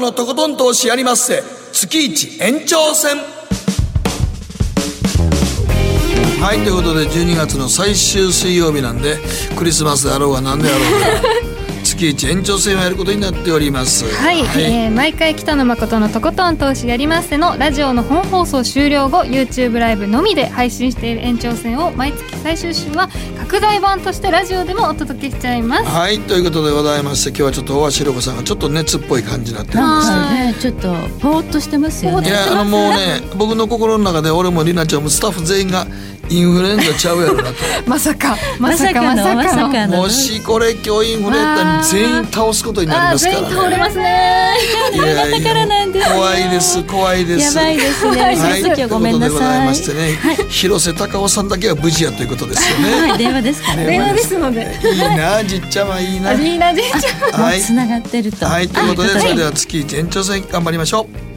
[0.00, 1.42] のとことん投資やりまっせ。
[1.72, 3.18] 月一延長戦。
[6.40, 9.18] はいということで12月の最終水曜日なんで
[9.56, 11.40] クリスマスであろうが何であろうが。
[11.84, 14.04] 月一延長戦をやることになっております。
[14.04, 23.10] はい、はい、えー、毎回北野誠のとことん投資やりますのラジオの本放送終了後 YouTube ライブのみで配信している延長戦を毎月最終週は
[23.50, 25.84] 拡大版としてラジオでもお届けしちゃいます。
[25.84, 30.72] はいということでございまして今日はちょっと大橋ろ子さんがちょっと熱っぽい感じになってるんですね。
[30.72, 32.28] ちょっとぽーっとしてますよね。
[32.28, 35.84] いやあのもうね僕の心の中で俺もりなちゃんもスタッフ全員が
[36.30, 37.42] インフルエンザちゃうやろな。
[37.42, 37.54] と
[37.86, 43.48] まさかまさかまさかもしこれ今日インフルエンザに全員倒すことになりますからね。
[43.50, 44.54] 倒れますね。
[44.94, 46.08] いやいや。
[46.08, 47.56] 怖いです怖いです。
[47.56, 48.22] やばいですね。
[48.22, 48.62] はい。
[48.62, 50.18] ということでございましてね、
[50.48, 53.08] 広瀬隆夫さんだけは無事やということですよね。
[53.08, 53.84] はい電話ですから。
[53.84, 54.78] 電話ですので。
[54.84, 56.32] いいなじっちゃはいいな。
[56.32, 58.46] いいなじっちゃはいつながってると。
[58.46, 61.30] はいということでそれでは月一延長戦頑張りましょう。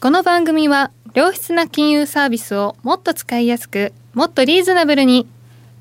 [0.00, 5.26] この番組は良質な金融サービスをもっと使いやすくもっとリーズナブルに。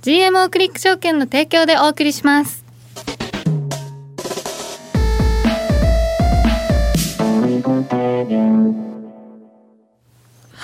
[0.02, 2.66] GMO クリック証券の提供でお送りします。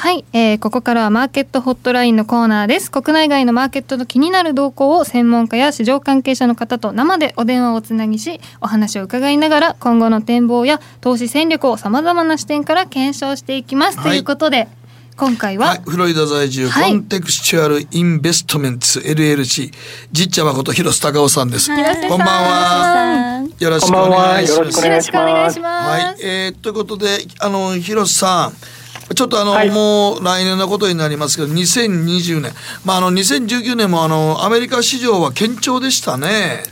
[0.04, 2.92] はい、えー、ここからはマーケットホットラインのコーナーです。
[2.92, 14.20] 国内外のマーケットの気になる動向を専門家や市場関係者の方と生でお電話をつなぎしお話を伺いながら今後の展望や投資戦略をさまざまな視点から検証していきます、はい、とい。
[14.20, 14.68] うことで
[15.16, 19.72] 今回は、はい、フロリダ在住、はい、コンテクスチュアルインベストメンツ LLC
[20.12, 23.48] じっちゃまこと広瀬隆夫さんです、はい、こんばんは。
[23.58, 24.86] よろしくお願いします。
[24.86, 25.88] よろしくお願いします。
[25.88, 28.83] はい、えー、ということであの広瀬さん
[29.16, 32.52] ちょっとあの、はい、もう来年のことになりますけど2020年、
[32.86, 36.64] まあ、あの2019年もあのアメリカ市場は堅調でしたね。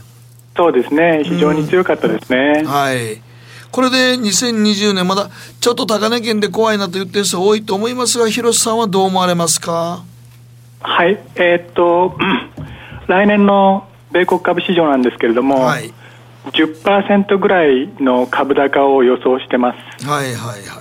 [0.55, 1.23] そうですね。
[1.23, 3.21] 非常に強かったですね、うん、はい。
[3.71, 5.29] これで2020年まだ
[5.59, 10.03] ちょっと高値圏で怖いなと言ってる人多いと思いますが広瀬さんはどう思われますか？
[10.82, 11.19] はい。
[11.36, 12.17] えー、っと
[13.07, 15.93] 来年の米国株市場なんですけれども、はい、
[16.53, 20.05] 10%ぐらいの株高を予想してます。
[20.05, 20.80] はいはいは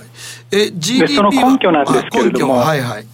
[0.51, 3.05] え GDP その根拠なんですけれども、はいはい、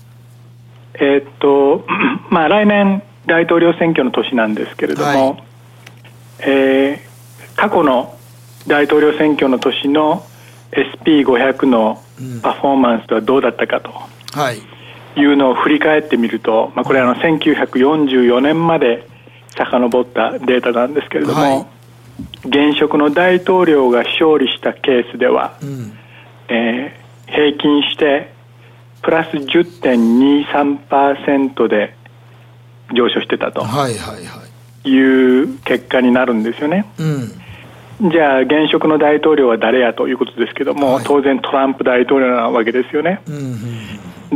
[0.96, 1.86] えー、っと
[2.30, 5.44] まあ来年大統領選挙の年なんですけれども、はい、
[6.40, 8.18] えー、過去の
[8.66, 10.26] 大統領選挙の年の
[10.72, 12.02] SP500 の
[12.42, 13.92] パフォーマンスはどうだったかと。
[14.52, 15.24] い。
[15.26, 19.08] うのを振り返ってみると、まあ、これはあの1944年まで
[19.58, 21.66] 遡ったデータなんですけれども、はい、
[22.46, 25.98] 現職の大統領が勝利したケースでは、うん、
[26.50, 28.34] えー平均して
[29.02, 31.94] プラス10.23%で
[32.94, 33.66] 上昇してたと
[34.84, 36.86] いう結果になるんですよね。
[37.00, 37.04] う
[38.08, 43.22] ん、じゃあ現職の大統領は誰やということですけども、はい、当然トランプ大統領なわけですよね。
[43.28, 43.32] う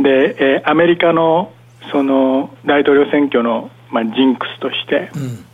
[0.00, 1.52] ん、で、えー、アメリカの
[1.90, 5.44] その大統領選挙の、まあ、ジンクスとして、うん、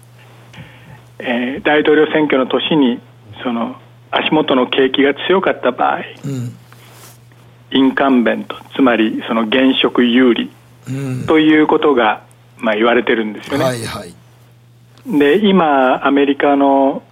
[1.18, 3.00] えー、大統領選挙の年に
[3.42, 3.76] その
[4.10, 6.54] 足元の景気が強かった場合、うん
[7.70, 10.50] インカンベントつまりその現職有利
[11.26, 12.24] ということが、
[12.56, 13.64] まあ、言われてるんですよね。
[13.64, 14.14] はいはい、
[15.18, 17.02] で今アメリカの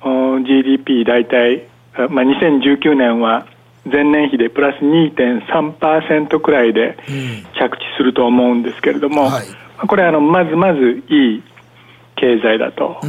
[0.47, 1.69] GDP 大体、
[2.11, 3.47] まあ、2019年は
[3.91, 6.97] 前年比でプラス2.3%くらいで
[7.59, 9.47] 着地すると思うんですけれども、うんはい、
[9.87, 11.43] これはあのまずまずいい
[12.17, 13.01] 経済だと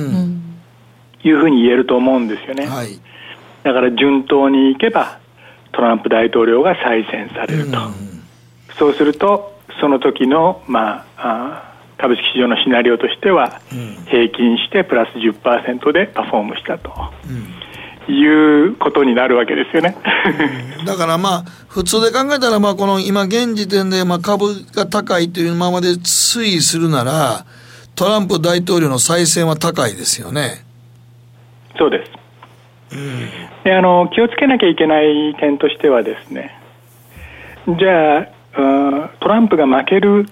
[1.24, 2.68] いうふうに言えると思うんですよね。
[2.68, 3.00] はい、
[3.64, 5.20] だから順当にいけば
[5.78, 8.24] トランプ大統領が再選されると、うん、
[8.80, 13.62] そうするとその時の、まあ、株式市場のシナリオとしては、
[14.08, 16.92] 平均してプラス10%でパフォームしたと。
[18.10, 19.98] いうことになるわけですよね
[20.86, 27.46] だからまあ普通で考えたらまあこの今現時点でまあ株が高いというままで推移するなら
[27.96, 30.64] トランプ大統領の再選は高いですよね。
[31.78, 32.27] そうです。
[33.64, 36.58] であの気をつけなきゃいけない点としてはですね
[37.68, 38.28] じゃあ
[39.20, 40.26] トランプが負ける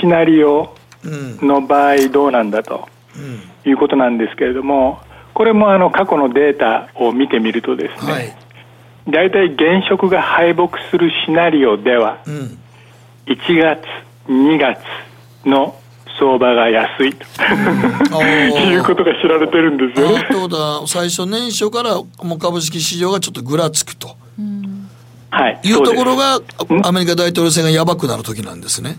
[0.00, 0.74] シナリオ
[1.04, 2.88] の場合どうなんだと
[3.64, 5.00] いうことなんですけれども
[5.34, 8.36] これもあの過去のデータを見てみるとですね、はい、
[9.08, 12.22] 大体現職が敗北するシナリオでは、
[13.26, 13.82] 1月
[14.28, 14.80] 2月
[15.46, 15.80] の
[16.20, 17.24] 相場が安いと。
[18.22, 20.24] いうことが知られてるんですよね。
[20.28, 24.16] ということは最初年初からもう株式市場がちょっとぐらつくと、
[25.30, 26.40] はい、いうところが
[26.84, 28.98] アメリカ大統領選がやばくなる時なんですね。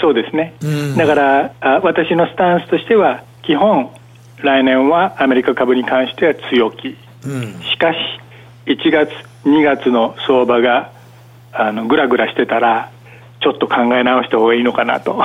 [0.00, 0.54] そうですね、
[0.98, 3.90] だからあ私のスタンスとしては基本
[4.42, 7.98] 来年はアメリカ株に関しては強気、うん、しかし
[8.66, 9.10] 1月
[9.46, 10.90] 2月の相場が
[11.52, 12.90] あのぐらぐらしてたら
[13.44, 15.22] ちょっと考え直した方がいいのかなと。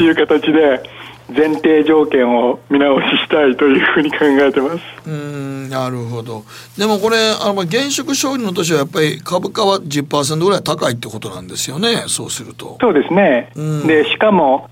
[0.00, 0.82] いう形で
[1.28, 4.80] 前提条件を見直ししたいというふうに考えてます。
[5.06, 6.42] うんなるほど。
[6.76, 12.76] でもこれあの現職勝利の年はやっぱり株価は10%ぐらい高いってことなんですよねそうすると。
[12.80, 13.52] そうですね、
[13.86, 14.68] でしかも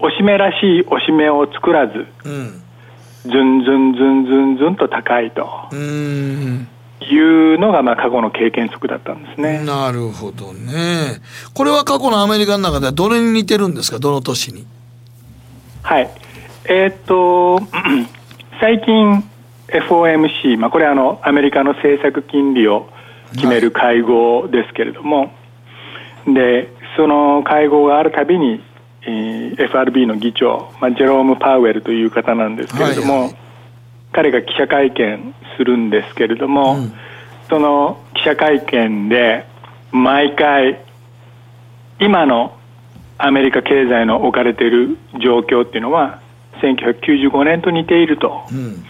[0.00, 2.62] おしめらしいおしめを作らず、うん、
[3.22, 5.48] ずんずんずんずんずんと高いと。
[5.70, 6.68] うん
[7.02, 9.64] いうのがまあ過去の経験則だったんですね。
[9.64, 11.20] なるほどね。
[11.54, 14.66] これは過去のアメリカの中ではどれに似てるんですか、どの年に？
[15.82, 16.10] はい。
[16.64, 17.60] えー、っと、
[18.60, 19.24] 最近
[19.72, 22.88] FOMC、まあ、これはあのアメリカの政策金利を
[23.32, 25.24] 決める会合ですけれども、は
[26.28, 28.62] い、でその会合があるたびに、
[29.02, 33.36] えー、FRB の議長、まあ、ジェローム・パウエルという方なんですけれども、はいはい、
[34.12, 36.92] 彼が記者会見するんですけれども、うん、
[37.48, 39.46] その記者会見で
[39.90, 40.84] 毎回
[41.98, 42.56] 今の
[43.18, 46.20] アメリカ経済の置かれている状況っていうのは
[46.62, 48.84] 1995年と似ていると、うん、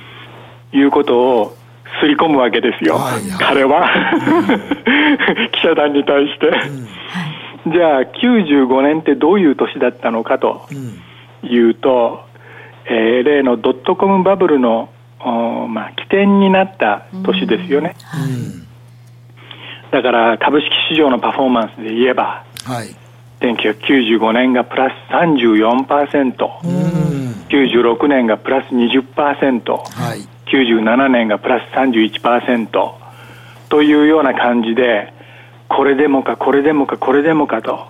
[0.73, 1.57] いうことを
[2.01, 3.89] すり込むわけですよ、はいはい、彼は。
[5.53, 6.49] 記者団に対して、
[7.67, 10.67] うん、じゃあ95年ってどういう年だったのかと
[11.43, 12.25] いうと、
[12.89, 14.89] うん、えー、例のドットコムバブルの
[15.31, 17.95] まあ、起点になった年ですよね、
[18.27, 18.67] うん、
[19.91, 22.89] だから株式市場のパフォーマンスで言えば、はい、
[23.41, 32.69] 1995年がプラス34%、うん、96年がプラス20%、はい、97年がプラス31%
[33.69, 35.13] というような感じで
[35.69, 37.87] これでもかこれでもかこれでもかと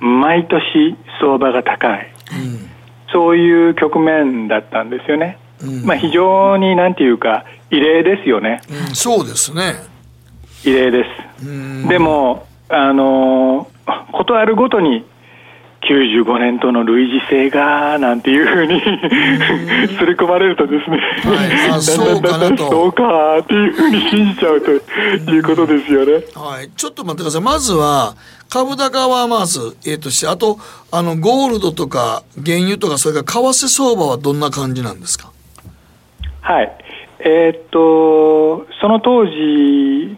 [0.00, 2.70] 毎年相場が高い、うん、
[3.12, 5.38] そういう局面だったんですよね。
[5.84, 8.60] まあ、非常になんていうか、異例ですよね。
[8.88, 9.74] うん、そうですね。
[10.64, 11.04] 異例で
[11.40, 11.88] す。
[11.88, 13.68] でも、あの
[14.12, 15.04] ことあるごとに、
[15.88, 18.80] 95年との類似性がなんていうふうに
[19.96, 26.24] すり込まれるとですね、はい、そうかなとそうかっていうふうに信じちゃうということですよね。
[26.34, 27.42] はい、ちょっと待ってください。
[27.42, 28.16] まずは
[28.50, 30.58] 株高はまず、えー、として、あと、
[30.90, 35.30] あの、ゴールドとか原油とか、それから為替相場はどんな感じなんですか？
[36.48, 36.72] はい。
[37.18, 39.32] えー、っと、その当時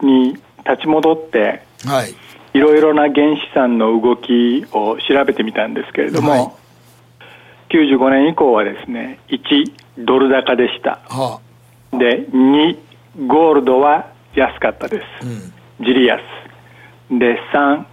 [0.01, 2.15] に立ち戻って、はい。
[2.53, 10.99] いろいろな原資産の動きを調べてみたんですけれども、はい、95年以降はですね、1、ドル高でした。
[11.09, 11.41] は
[11.93, 12.77] あ、で、2、
[13.27, 15.27] ゴールドは安かったです。
[15.79, 16.21] うん、ジリアス。
[17.09, 17.85] で、3、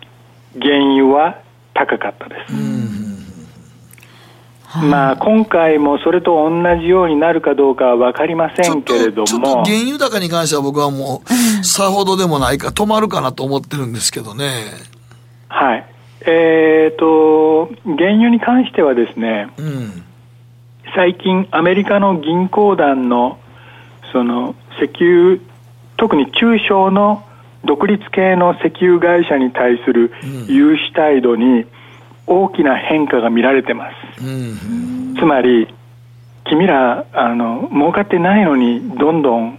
[0.60, 1.40] 原油は
[1.74, 2.54] 高かったです。
[2.54, 3.07] うん
[4.76, 9.26] まあ、今回もそれと同じようになるかどうかは分かりませんけれども。
[9.26, 11.22] ちょっと原油高に関しては僕はも
[11.60, 14.44] う、さほどでもないか、止まるかなと思ってるんですけどね。
[15.48, 15.86] はい。
[16.20, 20.04] えっ、ー、と、原油に関してはですね、うん、
[20.94, 23.38] 最近アメリカの銀行団の、
[24.12, 25.38] その、石油、
[25.96, 27.24] 特に中小の
[27.64, 30.12] 独立系の石油会社に対する
[30.46, 31.77] 融資態度に、うん
[32.28, 35.66] 大きな変化が見られてます、うん、つまり
[36.44, 39.58] 君らあの儲かってないのにどんどん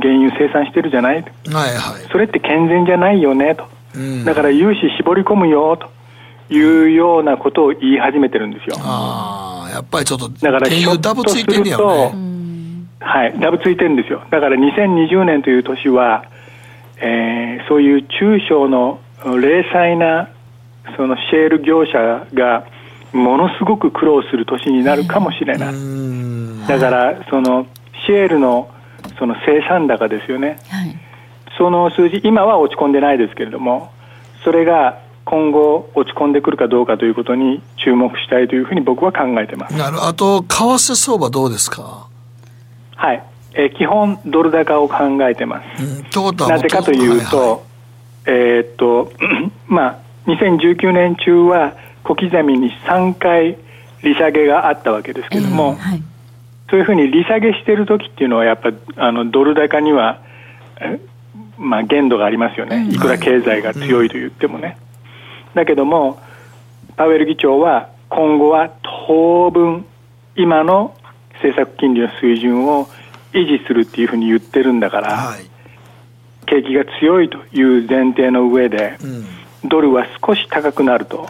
[0.00, 1.24] 原油生産してるじゃない、はい
[1.76, 5.90] はい、それって健全じゃないよねと、うん、だから融資絞り込むよと。
[6.52, 8.76] いうようなことを言い始めてるんですよ。
[8.80, 12.16] ああやっぱりちょっとだから原油ダブついてるよね。
[13.00, 14.22] はいダブついてるんですよ。
[14.30, 16.24] だから2020年という年は、
[16.98, 20.28] えー、そういう中小の零細な
[20.96, 22.66] そのシェール業者が
[23.12, 25.74] ものすごく苦労する年になるかもしれない、
[26.66, 27.66] だからその
[28.06, 28.70] シェールの
[29.18, 30.96] その生産高ですよね、はい、
[31.58, 33.92] その数字今は落ち込んでないですけれども
[34.44, 39.76] それが今後落ち込んでくるかどうかということに注目したいというふうに僕は考えてます。
[39.76, 42.08] なるあと為替相場どうですか？
[42.96, 43.22] はい、
[43.54, 44.96] えー、基本ドル高を考
[45.28, 47.60] えてます、うん、なぜかというと、はいはい、
[48.26, 49.12] えー、っと
[49.66, 53.56] まあ2019年中は小刻みに3回
[54.02, 56.02] 利下げがあったわけですけれども、えーはい、
[56.70, 60.20] そういうふうに利下げしている時っていうのはやっぱあのドル高には、
[61.58, 64.76] まあ、限度がありますよね、いくら経済が強いと言ってもね。
[65.54, 66.20] だけども
[66.96, 68.70] パウエル議長は今後は
[69.06, 69.84] 当分
[70.36, 70.96] 今の
[71.34, 72.88] 政策金利の水準を
[73.32, 75.50] 維持するっていうふうに言ってるんだから、はい、
[76.46, 81.28] 景気が強いという前提の上で、うんドルは少し高くなると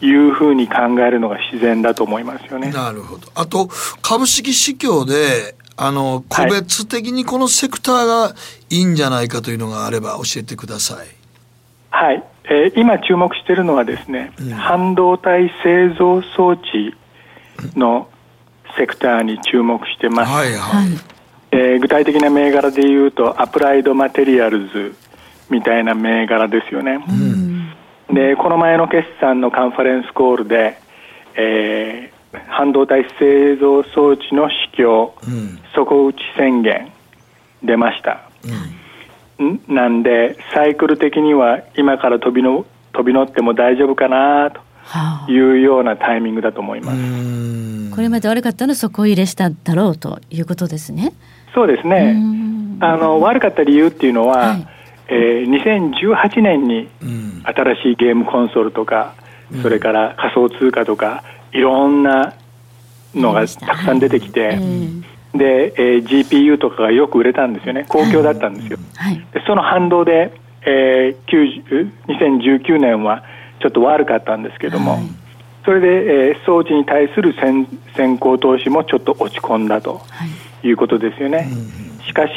[0.00, 2.70] いうふうに考えるのが自然だと思いますよね。
[2.70, 3.28] なるほど。
[3.34, 3.68] あと、
[4.02, 8.34] 株式市況で、あの、個別的にこのセクターが
[8.68, 11.06] いいんじゃないかというのがあれば教えてください。
[11.90, 12.22] はい。
[12.44, 16.94] えー、今注目しているのはですね、うん、半導体製造装置
[17.76, 18.08] の
[18.76, 20.30] セクターに注目してます。
[20.30, 20.88] はいはい。
[21.52, 24.94] えー、具体的な銘柄で言うと、アプライドマテリアルズ
[25.50, 27.04] みたいな銘柄ですよね。
[27.08, 27.39] うん、
[28.12, 30.78] で、この前の決算のカンファレンスコールで、
[31.36, 36.92] えー、半導体製造装置の市況、うん、底打ち宣言
[37.62, 38.22] 出ました。
[39.38, 44.70] うん、なんで、サイクル的には今から飛びの飛び乗っても大丈夫かなと。
[45.28, 47.94] いうようなタイミングだと思います。
[47.94, 51.12] これまで悪かったのは底入れしただろうということですね。
[51.54, 52.16] そうですね。
[52.80, 54.66] あの悪かった理由っていうのは、はい、
[55.10, 56.88] えー、2018年に
[57.44, 59.14] 新しいゲームコンソールとか、
[59.62, 62.34] それから仮想通貨とかいろんな
[63.14, 63.76] のがた。
[63.76, 64.58] くさん出てきて、
[65.34, 67.84] で、えー、GPU とかがよく売れたんですよね。
[67.88, 70.32] 好況だったんですよ、はい、でその反動で、
[70.66, 73.24] えー、2019年は
[73.60, 75.02] ちょっと悪かったんですけども、はい、
[75.64, 75.88] それで、
[76.30, 77.66] えー、装置に対する先
[77.96, 80.02] 先行投資もちょっと落ち込んだと
[80.62, 80.70] い。
[80.72, 82.32] うことですよね、はい、しかし、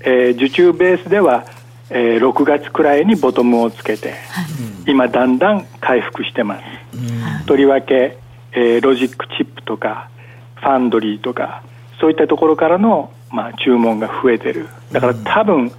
[0.00, 1.44] えー、受注ベースでは、
[1.90, 4.14] えー、6月くらいにボトムをつけて、
[4.86, 8.18] 今だんだん回復してます、とりわけ
[8.52, 10.10] えー、ロジックチップとか
[10.56, 11.62] ファンドリーとか
[12.00, 14.68] そういったところからの、まあ、注文が増えてる。
[14.90, 15.72] だから多分、うん、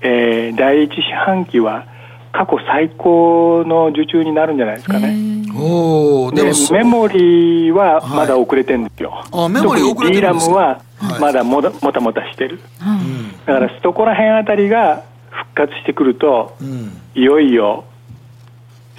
[0.00, 1.86] えー、第一四半期は
[2.32, 5.16] 過去最高の受注になるんじゃないですかね。
[5.58, 9.10] おでメモリーはまだ遅れてるんですよ。
[9.10, 10.82] はい、あメモリー遅れてるんですか D ラムは
[11.20, 15.04] まだももたもたしてる、はい、だからそこら辺あたりが
[15.36, 17.84] 復活してくると、うん、いよいよ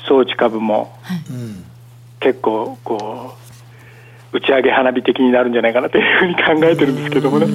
[0.08, 1.18] 装置株も、はい、
[2.20, 3.36] 結構こ
[4.34, 7.48] う打ち上げ花火的になるんじゃないかなというふうに考えてるんですけどもね。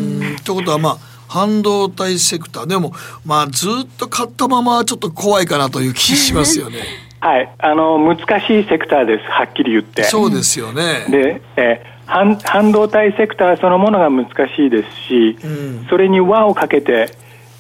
[0.45, 0.99] ということはまあ
[1.29, 2.93] 半導体セクターでも
[3.25, 6.79] まあずっと買ったままちょっと怖いかなという気しますよね。
[7.21, 10.03] はい、あの難しいセクターです、はっきり言って。
[10.03, 11.07] そうですよね。
[11.09, 17.11] で、え半半導体セクターそのものが難しいですし、うん、それに輪をかけて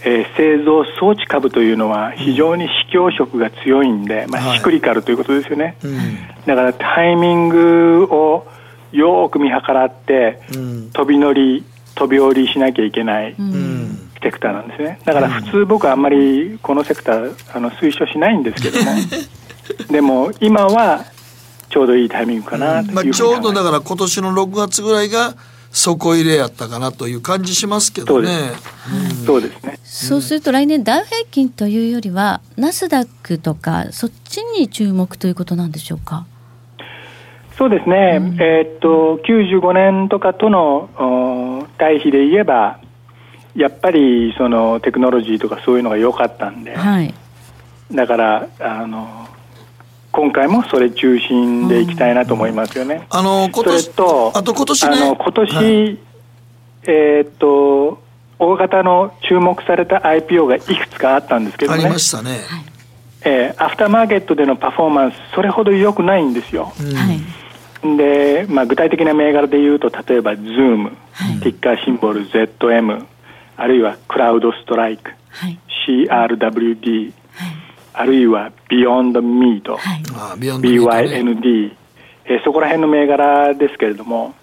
[0.05, 6.16] えー、製造装置株というのは非常に市況色が強いんで、まあ、シクリカルということですよね、はいうん、
[6.47, 8.47] だからタイミングを
[8.93, 11.65] よく見計らって、うん、飛び乗り
[11.95, 13.37] 飛び降りしなきゃいけない
[14.23, 14.99] セクターなんですね。
[15.05, 18.91] だから普通僕はあんまりこのセクターあの推奨しないんですけども。
[19.91, 21.05] でも今は
[21.69, 25.35] ちょうどいいタイミングかなという、まあ、ちょうどだから今年の6月ぐらいが
[25.73, 28.28] 底入れやったかなという感じしますけどね。
[29.24, 29.78] そうですね。
[29.85, 36.27] そうすると来年ダウ平均というよりはナスダックとかそっちに注目ということなんでしょうか？
[37.57, 38.19] そうですね。
[38.20, 42.81] うん、えー、っと95年とかとの対比で言えば
[43.55, 47.15] やっぱりそのテクノロジーとかそういうのが良かったんで、はい、
[47.93, 49.22] だからあの
[50.12, 53.06] 今回もそれ中心でいきたいなと思いますよね。
[53.10, 55.98] あの今年とあと今年ね、あの今年、はい、
[56.84, 58.02] えー、っと
[58.39, 61.84] 大型の注目された IPO がいくつかあったんですけどね。
[61.84, 62.40] ありましたね。
[63.24, 66.72] えー、アフターマーケットでのパフォーマンスそれほど良くないんですよ。
[67.82, 73.06] うん、で、まあ、具体的な銘柄で言うと例えば Zoom、はい、ティッカーシンボル ZM
[73.56, 77.12] あるいはクラウドストライク、はい、CRWD
[77.94, 80.02] あるいはビヨンドミート、はい、
[80.40, 81.77] BYND、
[82.24, 84.35] えー、そこら辺の銘柄ですけれども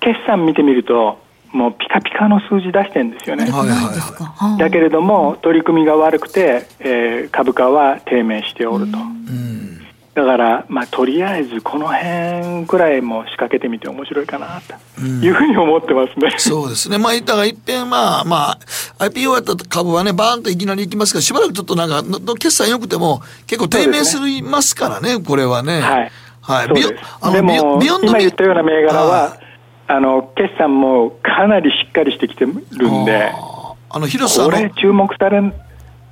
[0.00, 1.18] 決算見てみると
[1.52, 8.98] もうピカピカの数字出してるんですよね、はいはいはい、だけれども取り組みが悪くて、えー、株価は低迷しておると。
[8.98, 9.81] うん
[10.14, 14.60] だから、まあ、とりあえずこの辺ぐらいも仕掛けてみて面白いかな
[14.96, 16.28] というふうに思ってますね。
[16.32, 16.98] うん、そうですね。
[16.98, 18.58] まあ、だから一遍、まあ、まあ、
[19.04, 22.02] IPO やった株はね、バーンといきなりいきますから、しばらくちょっとなんか、
[22.34, 25.80] 決算良くても結構低迷するますからね、これはね。
[25.80, 26.12] はい。
[26.42, 26.68] はい。
[27.32, 29.38] でも、ビヨンド今言ったような銘柄は、
[29.86, 33.32] あの、決算もかなりしっかりしてきてるんで、
[33.88, 35.40] あの、広さこれ注目され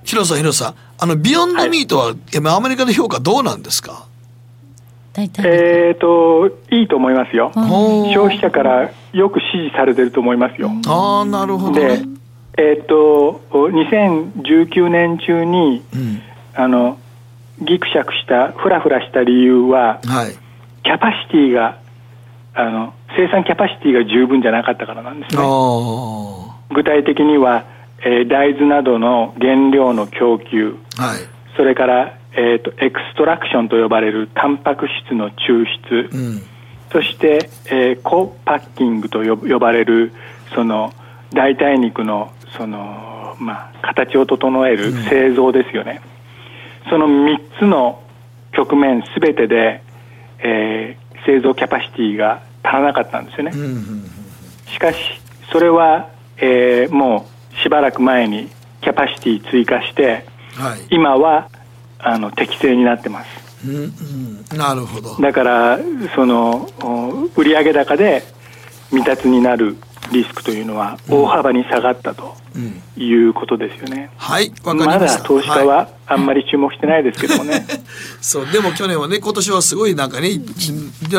[0.04, 2.16] 広さ広さあのビヨンドミートは、はい、
[2.48, 4.06] アメリカの評価どうなんですか？
[5.16, 7.50] えーといいと思いますよ。
[7.54, 10.70] 消費者からよく支持されてると思いますよ。
[10.86, 12.04] ああなるほど、ね、
[12.54, 16.22] でえっ、ー、と2019年中に、うん、
[16.54, 16.98] あの
[17.60, 20.36] ギクシャクしたフラフラした理由は、はい、
[20.84, 21.78] キャパシティが
[22.54, 25.42] あの生産キャパシティが十分じゃなかったからなんですね。
[26.72, 27.64] 具体的には
[28.02, 31.18] えー、大豆などの原料の供給、はい、
[31.56, 36.42] それからえーと、エクストラクションと呼ばれるタンパク質の抽出、うん、
[36.92, 40.12] そして、えー、コパッキングと呼ばれる
[40.54, 40.92] その
[41.32, 46.00] 代替肉のその、まあ、形を整える製造ですよね、
[46.84, 48.02] うん、その3つの
[48.52, 49.82] 局面すべてで、
[50.38, 54.04] えー、製造キャパシティが足らなかったんですよね、うん。
[54.66, 54.98] しかし
[55.52, 58.48] それは、えー、もうしばらく前に
[58.80, 60.24] キャパシティ追加して、
[60.54, 61.48] はい、今は
[61.98, 63.76] あの適正になってます、うん
[64.52, 65.16] うん、なるほど。
[65.16, 65.78] だから
[66.14, 66.68] その
[67.36, 68.22] 売上高で
[68.88, 69.76] 未達になる
[70.12, 72.36] リスクというのは大幅に下がったと
[72.96, 74.10] いうことですよね。
[74.12, 77.52] うん、はいままだ投資家はあんまり注目してないですけどもね。
[77.52, 77.62] はい、
[78.20, 80.30] そうでも去年はね今年はすごいなんかね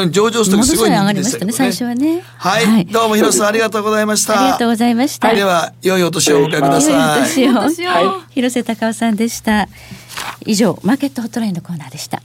[0.10, 1.52] 上場するすごい人気でしたね。
[1.52, 2.22] 最初はね。
[2.38, 4.42] はい、はい、どうも広瀬さんありがとうございました。
[4.42, 5.34] ありがとうございました。
[5.34, 7.42] では良いお年をお迎えください。
[7.42, 7.90] 良いお年を。
[7.90, 9.68] はい、広瀬隆夫さんでした。
[10.46, 12.22] 以上マーケットホットラインのコーナーでした。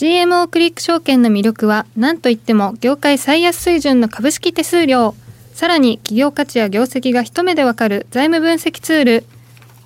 [0.00, 5.14] GMO クリック証券の魅力は何といっても業界最安水準の株式手数料。
[5.52, 9.24] さらに企業価値や業績が一目でわかる財務分析ツール。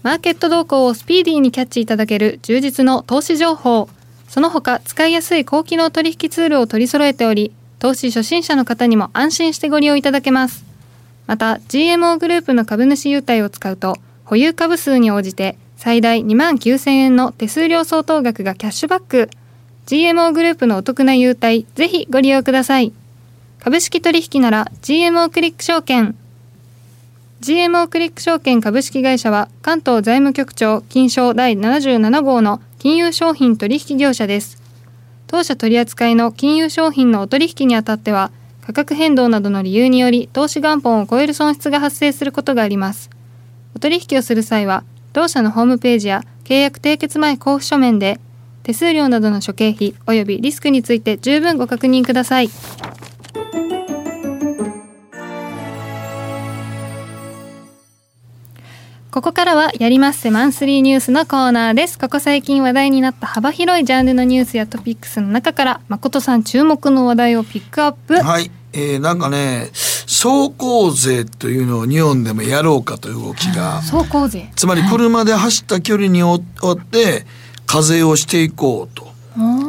[0.05, 3.89] マーケット動向をスピーディーにキャッチいただける充実の投資情報。
[4.29, 10.65] その他使いやすい高機能取引ツールを取り揃えており投資初心者の方にも安心してご利用いただけます。
[11.27, 19.29] また GMO グループの株主優待を使うと保有株数に応じて最大2万9000円の手数料相当額がキャッシュバック。
[19.87, 22.93] GMO グループのお得な優待、ぜひご利用ください。
[23.59, 26.17] 株式取引なら GMO クリック証券。
[27.43, 34.63] GMO クリック証券株式会社は関東財務局長金賞第77号の金融商品取引業者です。
[35.27, 38.31] 当社取扱いの金融商品のお取引にあたっては
[38.63, 43.11] 価格変動などの理由により投資元本を超える損失が発生することがあります。
[43.77, 44.83] お取引をする際は
[45.13, 48.19] 同社のホームページや契約締結前交付書面で
[48.65, 52.49] 手数料などの諸経費及びリスクについて十分ご確認ください。
[59.11, 61.99] ここからはやりまっせマンスリーニュースのコーナーです。
[61.99, 68.15] ここ最近話題になった幅広いジャンルのニュースやトピックスの中から誠さん注目の話題をピックアップ。
[68.15, 68.51] はい。
[68.73, 73.83] えー、なんかね、走行税というのを日本でもやろうかという動きが。
[73.83, 74.51] 走行税。
[74.57, 77.27] つまり車で走った距離によって、
[77.67, 79.15] 課税をしていこうと。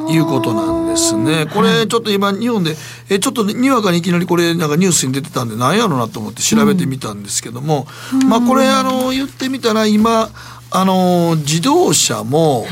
[0.08, 1.48] いうことなんですね。
[1.48, 2.76] これちょっと今日本で
[3.10, 10.30] えちょっとにわかにいきなりこれなんかニュースに出てたんで何やろうなと思って調べてみたんですけども、うん、まあこれあの言ってみたら今
[10.70, 12.66] あの自動車も、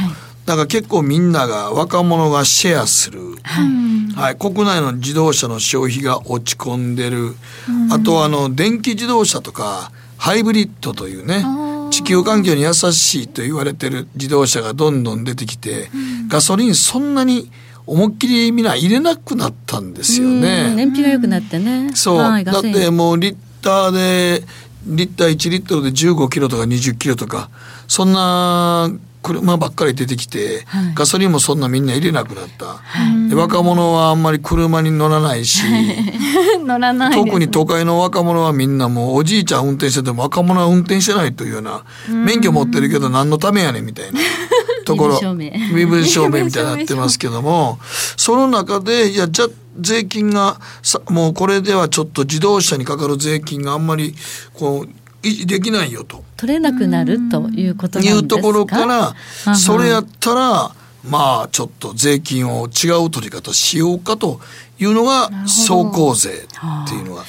[0.46, 7.36] なんか結構みんなが若者がシェアする、はい、はい、国内の自動車の消費が落ち込んでる、
[7.92, 11.46] あとあの電気自動車とかハイブリッドというね
[11.94, 17.52] 地球環境に優しいと言われてる自動車がどんどん出てきて、うん、ガソリンそんなに
[17.86, 20.74] 思いっきりみんな入れなくなったんですよね。
[20.74, 21.92] 燃費が良くなってね。
[21.94, 24.44] そう、はい、だってもうリッターで
[24.88, 27.52] リッター1リットルで15キロとか20キロとか
[27.88, 28.90] そんな
[29.24, 32.82] 車ばっかり出てきて、はい、ガソリンもそんなみんな入れなくなった、は
[33.32, 35.64] い、若者はあんまり車に乗らないし
[36.64, 44.20] 乗らない、ね、特に都会の若者はみんなもうおじいちゃん運転してても若者は運転してないというような免許持ってるけど何のためやねんみたいな。
[44.86, 45.34] ところ。
[45.34, 47.80] 身分証明みたいになってますけども
[48.18, 49.48] その中でいやじゃ
[49.80, 54.14] 税金がさもうこれではちょっと自動車にかかる税金があんまり
[54.54, 55.03] こう
[55.46, 56.24] できないよと。
[56.38, 60.76] 取れなくなるということなんいうところからそれやったら
[61.10, 64.40] まあちょっと税金を違う取り方しようかと
[64.80, 67.24] いうのが走行税っていうのは。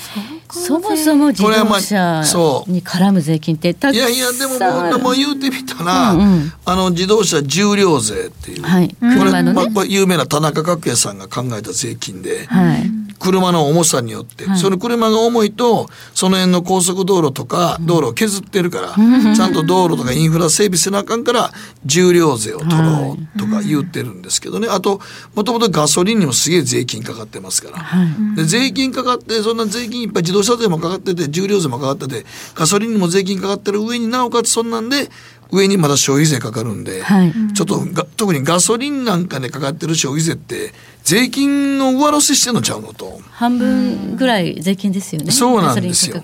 [0.50, 1.50] そもそも自動
[1.80, 2.22] 車
[2.68, 12.88] に絡む税金っていやいやでももう言うてみたら、うんうん、あの自動車重量税っていう、はい、これ、ね、まあ、有名な田中角栄さんが考えた税金で、はい、
[13.18, 21.52] 車の重さによって、はい、その車が重いとその辺の高速道路とか道路を削ってるから、うん、ちゃんと道路とかインフラ整備せなあかんから
[21.84, 25.00] 重量税を取ろうとか言ってるんですけどね、あと
[25.34, 28.04] もともとガソリンにもすげえ税金かかってますから、は
[28.34, 32.24] い、で税金かかってそんな税金いっぱい自動車税もかかってて重量税もかかってて
[32.54, 35.08] ガソリンにも税金かかってる上になおかつそんなんで
[35.50, 37.80] 上にまだ消費税かかるんで、はい、ちょっと
[38.16, 40.72] 特にガソリンなんかでかかってる消費税って
[41.04, 43.20] 税金の上乗せしてんのちゃうのと。
[43.30, 45.32] 半分ぐらい税金ですよね。
[45.32, 46.16] そうなんですよ。
[46.16, 46.22] ね、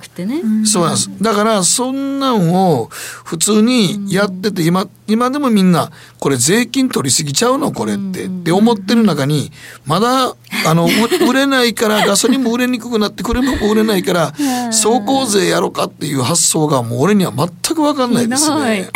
[0.64, 1.10] そうなんです。
[1.20, 9.52] だからそんなんを普通にやってて今今でもみんなこれ税金取りすぎちゃうのこれってって思ってる中に
[9.84, 10.34] まだ
[10.66, 10.88] あの
[11.28, 14.32] 売れないからガソリンも売れにくくなって車も売れないから
[14.66, 18.88] 走行税やろうかっていう発想がもう俺には全く分かんないですね。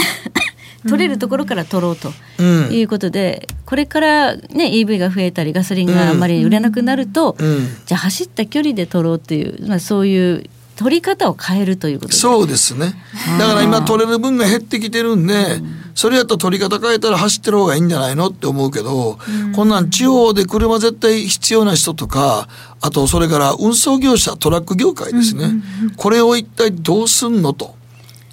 [0.89, 2.13] 取れるところから取ろうと
[2.43, 10.45] いうことで、うん、これからね EV が増えたりガソリンがあんまり売れなくなると、うん、じゃあ走った距離で取ろうっていう、まあ、そういう
[10.77, 12.95] 取り方を変えるということそうですね。
[13.39, 15.61] だから今取れる分が減ってきてるんで、
[15.95, 19.19] それやったら取り方変えたら走ってる方がいいんじゃないのって思うけど、
[19.55, 22.49] こんなん地方で車絶対必要な人とか
[22.81, 25.63] あとそれから運送業者トラック業界ですね、
[25.97, 27.77] これを一体どうすんのと。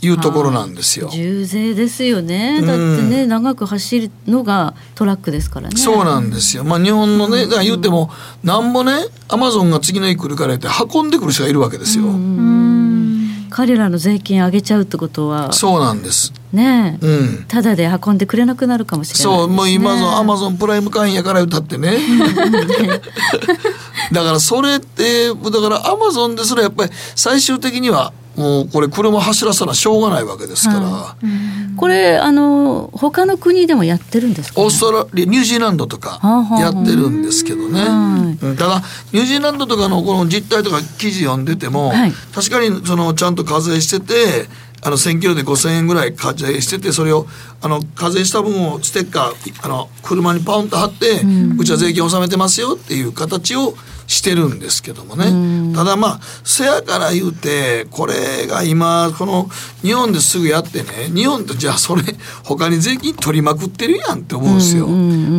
[0.01, 1.09] いうところなんですよ。
[1.09, 2.61] 重税ですよね。
[2.61, 5.77] だってね、うん、長く走るのがトラックですからね。
[5.77, 6.63] そうなんですよ。
[6.63, 8.09] まあ日本のね、だから言っても、
[8.43, 8.93] なんぼね、
[9.27, 12.05] アマゾンが次の日来るからって運んでくる人がいるわけですよ。
[13.51, 15.53] 彼らの税金上げちゃうってことは。
[15.53, 16.33] そうなんです。
[16.53, 21.97] ねえ、うん、ただで運んでくれなくなるかもしれない、ね、そうもう今のアマゾンプライム会員やから歌ってね
[24.11, 28.11] だからそれってだからアマゾンですらやっぱり最終的には
[28.41, 36.19] もうこれ車走らさなしょうがないわけですから、はい、これあの他の国でもやってるんですか、ね、オーストラリアニュージーランドとか
[36.59, 38.81] やってるんですけどね、ただ
[39.13, 44.49] ニュージーランドとかのこの実態とか記事読んでても、はい、確かにそのちゃんと課税してて
[44.83, 47.27] あの1000キロで5000円ぐらい課税しててそれを
[47.61, 53.75] あの課税した分をステッカーあの車にパウンと貼って、うん、うちは税金納めてますよっていう形を
[54.11, 59.47] してるんですけどもね、うん、ただまあせやから言うてこれが今この
[59.81, 62.03] 日本ですぐやってね日本ってじゃあそれ
[62.43, 64.85] 他に税金取りまくってるやんって思うんですよ。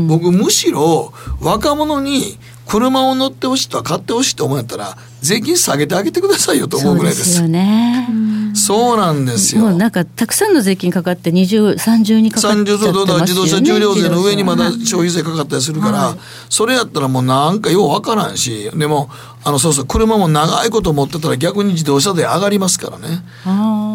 [0.08, 1.12] 僕むしろ
[1.42, 7.24] 若者に車を乗ってほしいとか買ってほしいと思うんやったら税金下げてあげてくださいよと思うぐらいです。
[7.24, 8.32] そうですよね。
[8.54, 9.62] そうなんですよ。
[9.62, 16.18] もうなんかたくさんの税金かかって二十三十にかかっちゃってますよ、ね、自動車重量税の上にまだ消費税かかったりするから、はい、
[16.50, 19.10] それやったらもうなんかようわからんし、でも
[19.44, 23.22] あのそうそう車も長いこと持ってたら逆に自動車税上がりますからね。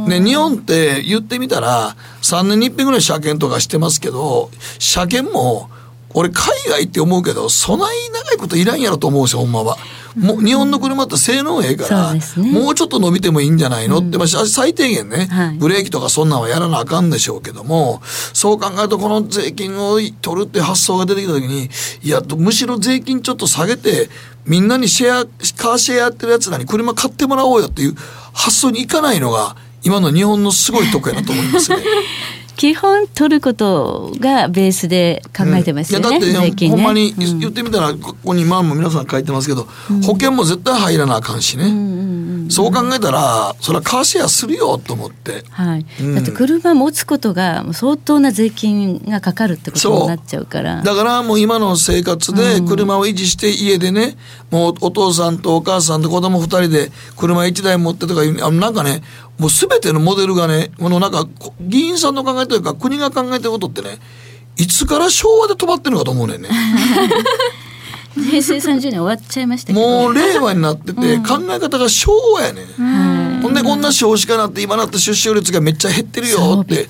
[0.08, 4.50] ね日本って言ってみたら三年に一遍ぐらい車検とかしてますけど、
[4.80, 5.70] 車検も
[6.18, 9.78] 俺海外って思うけどそない長いこといらんやろと思うんですよほんまは。
[10.18, 12.22] もう日本の車って性能ええから、ね、
[12.52, 14.00] もうちょっと伸びてもいいんじゃないの？
[14.00, 18.02] って、まあ、最低限ね、はい、ブレーキとかそんなんはやらなあかんでしょうけども
[18.34, 21.70] そう考えるとこの税金を取るって発想が出てきた時に
[22.02, 24.10] いやむしろ税金ちょっと下げて
[24.44, 25.26] みんなにシェア
[25.62, 27.94] カーシェアやってるやつらに車買ってもらおうよっていう
[28.34, 31.78] 発想にいかないのが今の日本のすごいとこやなと思いますね。
[32.58, 36.18] 基本取ることがベースで考えてますよね。
[36.18, 41.66] うん、いやだって、ね、ほんまに言ってみたら、ここに今も皆さん書いてますけど、うん、保険も絶対入らなあかんしね。
[41.66, 42.08] うん
[42.50, 45.44] そう考えたらそれはカーシェアするよと思って。
[45.50, 45.86] はい。
[46.16, 50.82] だって車持つことが相当な税金がかかるってことになっちゃうから。
[50.82, 54.18] だからもう今の生活で車を維持して家でね、
[54.52, 59.02] もうお父さんとお母さんと子供二人で車一台持ってとかいなんかね
[59.38, 61.28] もう全てのモデルがね、このなんか、
[61.60, 64.00] 議員さんの考えというか、国が考えてることってね、
[64.58, 66.50] いつから昭和で止まってるのかと思うねんね。
[68.24, 73.42] 平成30年終わっちゃいましたもう令和になってて、考え方が昭和やね、ん。
[73.42, 76.88] ほんでこんな少子化なって今なって出生率がめっちゃ減ってるよって、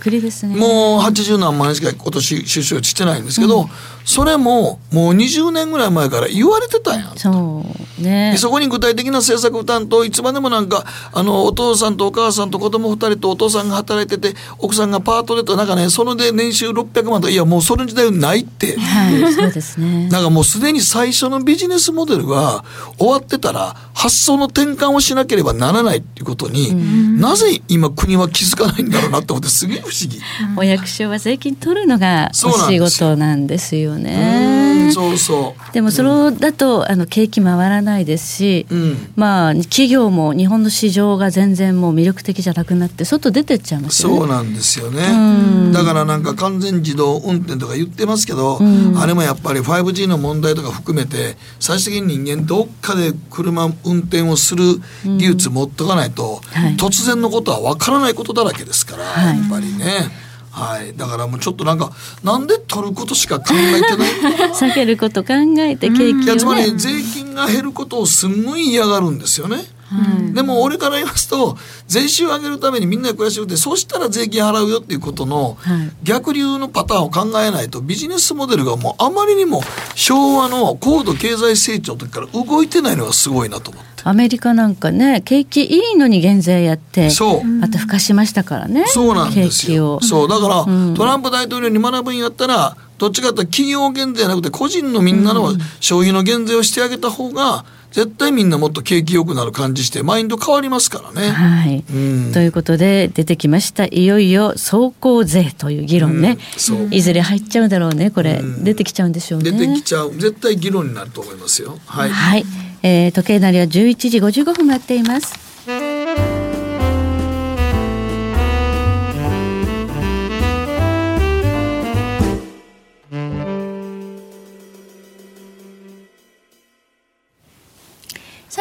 [0.48, 3.70] ね、もう80何万しか今年出生率してないんですけど、うん。
[4.08, 7.66] それももう20年ぐらい前から言われてたんやそ
[8.00, 8.36] うね。
[8.38, 20.08] そこに具体的な政策担当いつまでもなんかあのお父さんとお母さんと子供2人とお父さんが働いてて奥さんがパートでとなんかねそので年収600万といやもうその時代ないって、はい、そうですね。
[20.08, 22.64] なんかもうすでに最初のビジネスモデルが
[22.98, 30.20] 終わってたら発想の転換をしなければならないっていうことに、なぜ今国は気づかないんだろうなって思ってすげえ不思議。
[30.56, 34.92] お役所は税金取るのがお仕事なんですよね。
[34.94, 35.74] そうそう。
[35.74, 44.18] でもそれだと、あの景気回らないですし、うん、まあ企業も日本の市場が全然もう魅力的じゃなくなって外出てっちゃいますよね。
[44.18, 45.74] そうなんですよね。
[45.74, 48.60] だからなんか完全自動運転とか言ってますけど、
[48.96, 54.64] あれもやっぱり 5G の問題とか含めて最終的に人間どっかで車運転をする
[55.04, 60.28] 技術持っとかないと、はい、突然のことは分からないことだらけですから、はい、やっぱりね。
[60.52, 61.92] はい、だからもうちょっとなんか
[62.24, 64.10] なんで取ることしか考えてない？
[64.58, 69.64] 避けること考えて景気を、ね、つまり税金が減ることをすんごい嫌がるんですよね。
[69.92, 71.58] うん、でも俺から言いますと
[71.88, 75.58] 税収を上げるためにみんなで暮らしてるってそうしたら税金払うよっていうことの
[76.04, 79.62] 逆流のパターンを考えないとビジネスモデルがもうあまりにも
[79.96, 83.88] 昭和の高度経済成長の時から動いてないのがすごいなと思って。
[84.04, 87.44] アメリカなんかね景気いいのに減税やってそう。
[87.44, 88.86] またふかしましたからね。
[88.88, 90.00] そうなんですよ。
[90.02, 90.30] そう。
[90.30, 97.66] だから、うん、トランプ大統領に学ぶんやったらどっちかというと企業減税じゃなくて個人のみんなの消費の減税をしてあげた方が、
[97.98, 101.32] 絶対みんなもっと景気よくなる感じしてマインド変わりますからね。
[101.32, 106.38] はい、うん、ということで出てきましたいよいよ走行税という議論ね、
[106.70, 109.50] うん、いずれ入っちゃうだろうねこれ、うん、出てきちゃうんでしょうね。
[109.50, 110.12] 出てきちゃう。
[110.12, 111.80] 絶対議論になると思いますよ。
[111.88, 112.46] はい、はい、
[112.84, 113.70] えー、時計なりは11
[114.12, 115.47] 時55分待っています。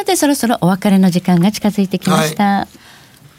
[0.07, 2.67] てそろそろお別れの時間が近づいてきました、はい、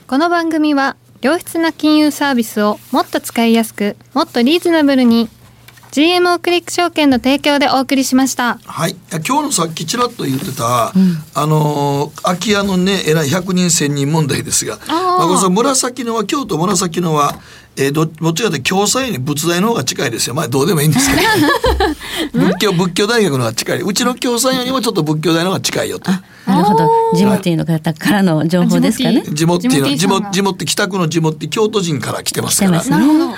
[0.07, 5.31] この番組は良質な金融サービスをもっと使いやすくもっとリーズナブルに
[5.91, 8.59] GMO クリック証券の提供でお送りしました。
[8.67, 8.97] はい。
[9.27, 17.41] 今日のさっきちらっと言ってた、うん、あの空き家のねえらい100人1000人問題ですがまあ、これ紫のは京都紫のは
[17.79, 20.35] えー、どどっちかというと共済に仏大の方が近いですよ。
[20.35, 21.23] まあどうでもいいんですけど。
[22.47, 23.81] 仏教仏教大学の方が近い。
[23.81, 26.11] うちの共済よりもちょっと仏教大の方が近いよと。
[26.11, 26.89] なるほど。
[27.15, 29.23] 地元の方からの情報ですかね。
[29.33, 29.69] 地元。
[29.69, 33.35] の地元地元北区の地元京都人から来てますから、なるほど、はい。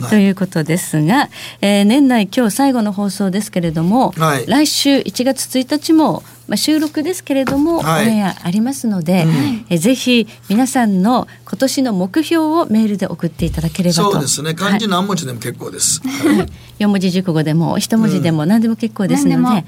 [0.00, 1.28] はい、ということですが、
[1.60, 14.12] えー、年内今日最後の放送ですけれども、はい、来週1月1日もまあ、収録ですけれども、はい、オンエアありますので、うん、えぜひ皆さんの今年の目標をメールで送っていただければと。
[14.12, 14.54] そうですね。
[14.54, 19.62] 漢字何文字でも結構です、はい、4文字熟語でも一文字でも何でも結構ですので、うん、は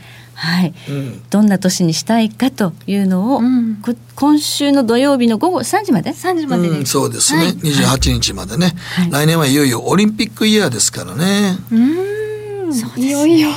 [0.64, 3.40] い、うん、どんな年にしたいかというのを、
[4.14, 8.72] 今週の土曜日の午後3時まで？3時まで、そうですね、はい、28日までね、
[9.10, 11.56] 来年はいよいよオリンピックイヤーですからね。
[11.72, 12.16] うん。
[12.74, 13.48] そういよいよ、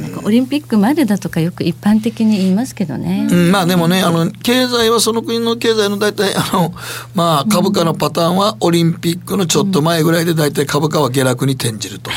[0.00, 0.09] なん。
[0.09, 6.74] かオリンピックまでだとかよく一般的に言いますけどね、うん、まあでもねあの経済はその国の経済の大体 あの、
[7.14, 12.10] まあ、株価のパターンはオリンピックのちょっと前ぐらいで大体株価は下落に転じると。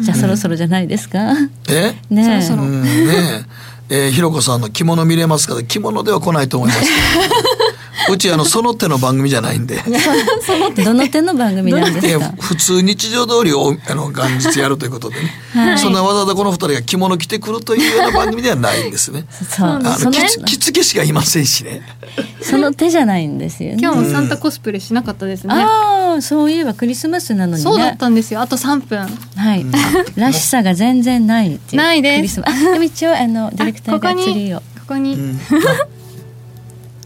[0.00, 1.34] じゃあそろそろじゃないですか？
[1.68, 1.94] え？
[2.10, 2.68] ねそろそろ。
[2.68, 3.46] ね
[3.88, 4.08] え。
[4.08, 5.54] ー、ひろこさんの着物見れますか？
[5.54, 6.82] ら着物では来ないと思います
[8.10, 9.82] うちあのその手の番組じゃないんで。
[10.84, 12.32] どの手の番組なんですか？
[12.40, 19.24] 普通日常通りをあの元日やるということでね、はい、そんなわざわざこの二人が着物着てくるというような番組ではないんですね。
[19.30, 21.82] そうあの着着付けしかいませんしね。
[22.42, 23.78] その手じゃないんですよね。
[23.80, 28.40] 今日もサンタコスプレしなかったですね、ああそういえばクリスマスなのに、ね、そうだったんですよ。
[28.40, 28.98] あと3分。
[28.98, 29.66] はい、
[30.16, 31.58] らしさが全然ない。
[31.72, 32.40] ないです。
[32.44, 35.40] あでも一応あのディレクターがツリーをここに、うん。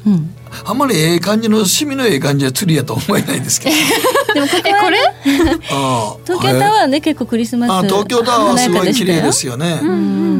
[0.06, 0.34] うん
[0.64, 3.74] あんまりええ感じの趣味のええ感じは釣りやと思えないんですけど。
[4.34, 4.98] でもこここれ？
[6.24, 9.80] 東京タワーね結構クリスマスあ東京タワーはすごい綺麗ですよね。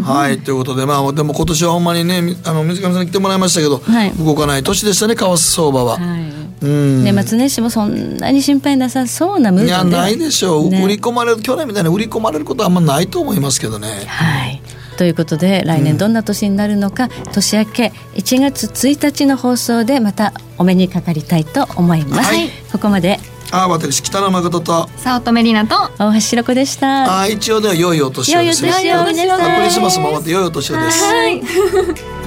[0.04, 7.04] はいということでまあでも今年はほんまにねあの水上さんに来てもらいましたけど、はい、動かない年でしたね為替相場は、はい、うん。
[7.04, 14.04] 年末年始もそんなに心配なさそうなムードいやないでしょう、ね、売り込まれる去年みたいに売り込まれることはあんまないと思いますけどね。
[14.06, 14.62] はい
[14.98, 23.18] ということで来年どんな年になるのか、うん、年明け1月1日の放送でまたお目にかかりたいと思います、はい、ここまで。
[23.50, 27.20] あ私北野誠と早乙女里奈と大橋ろ子でした。
[27.20, 28.68] あ一応では良いお年をですね。
[28.84, 29.36] 良いお年を。
[29.38, 31.02] クリスマスもまって良いお年をです。
[31.02, 32.17] はい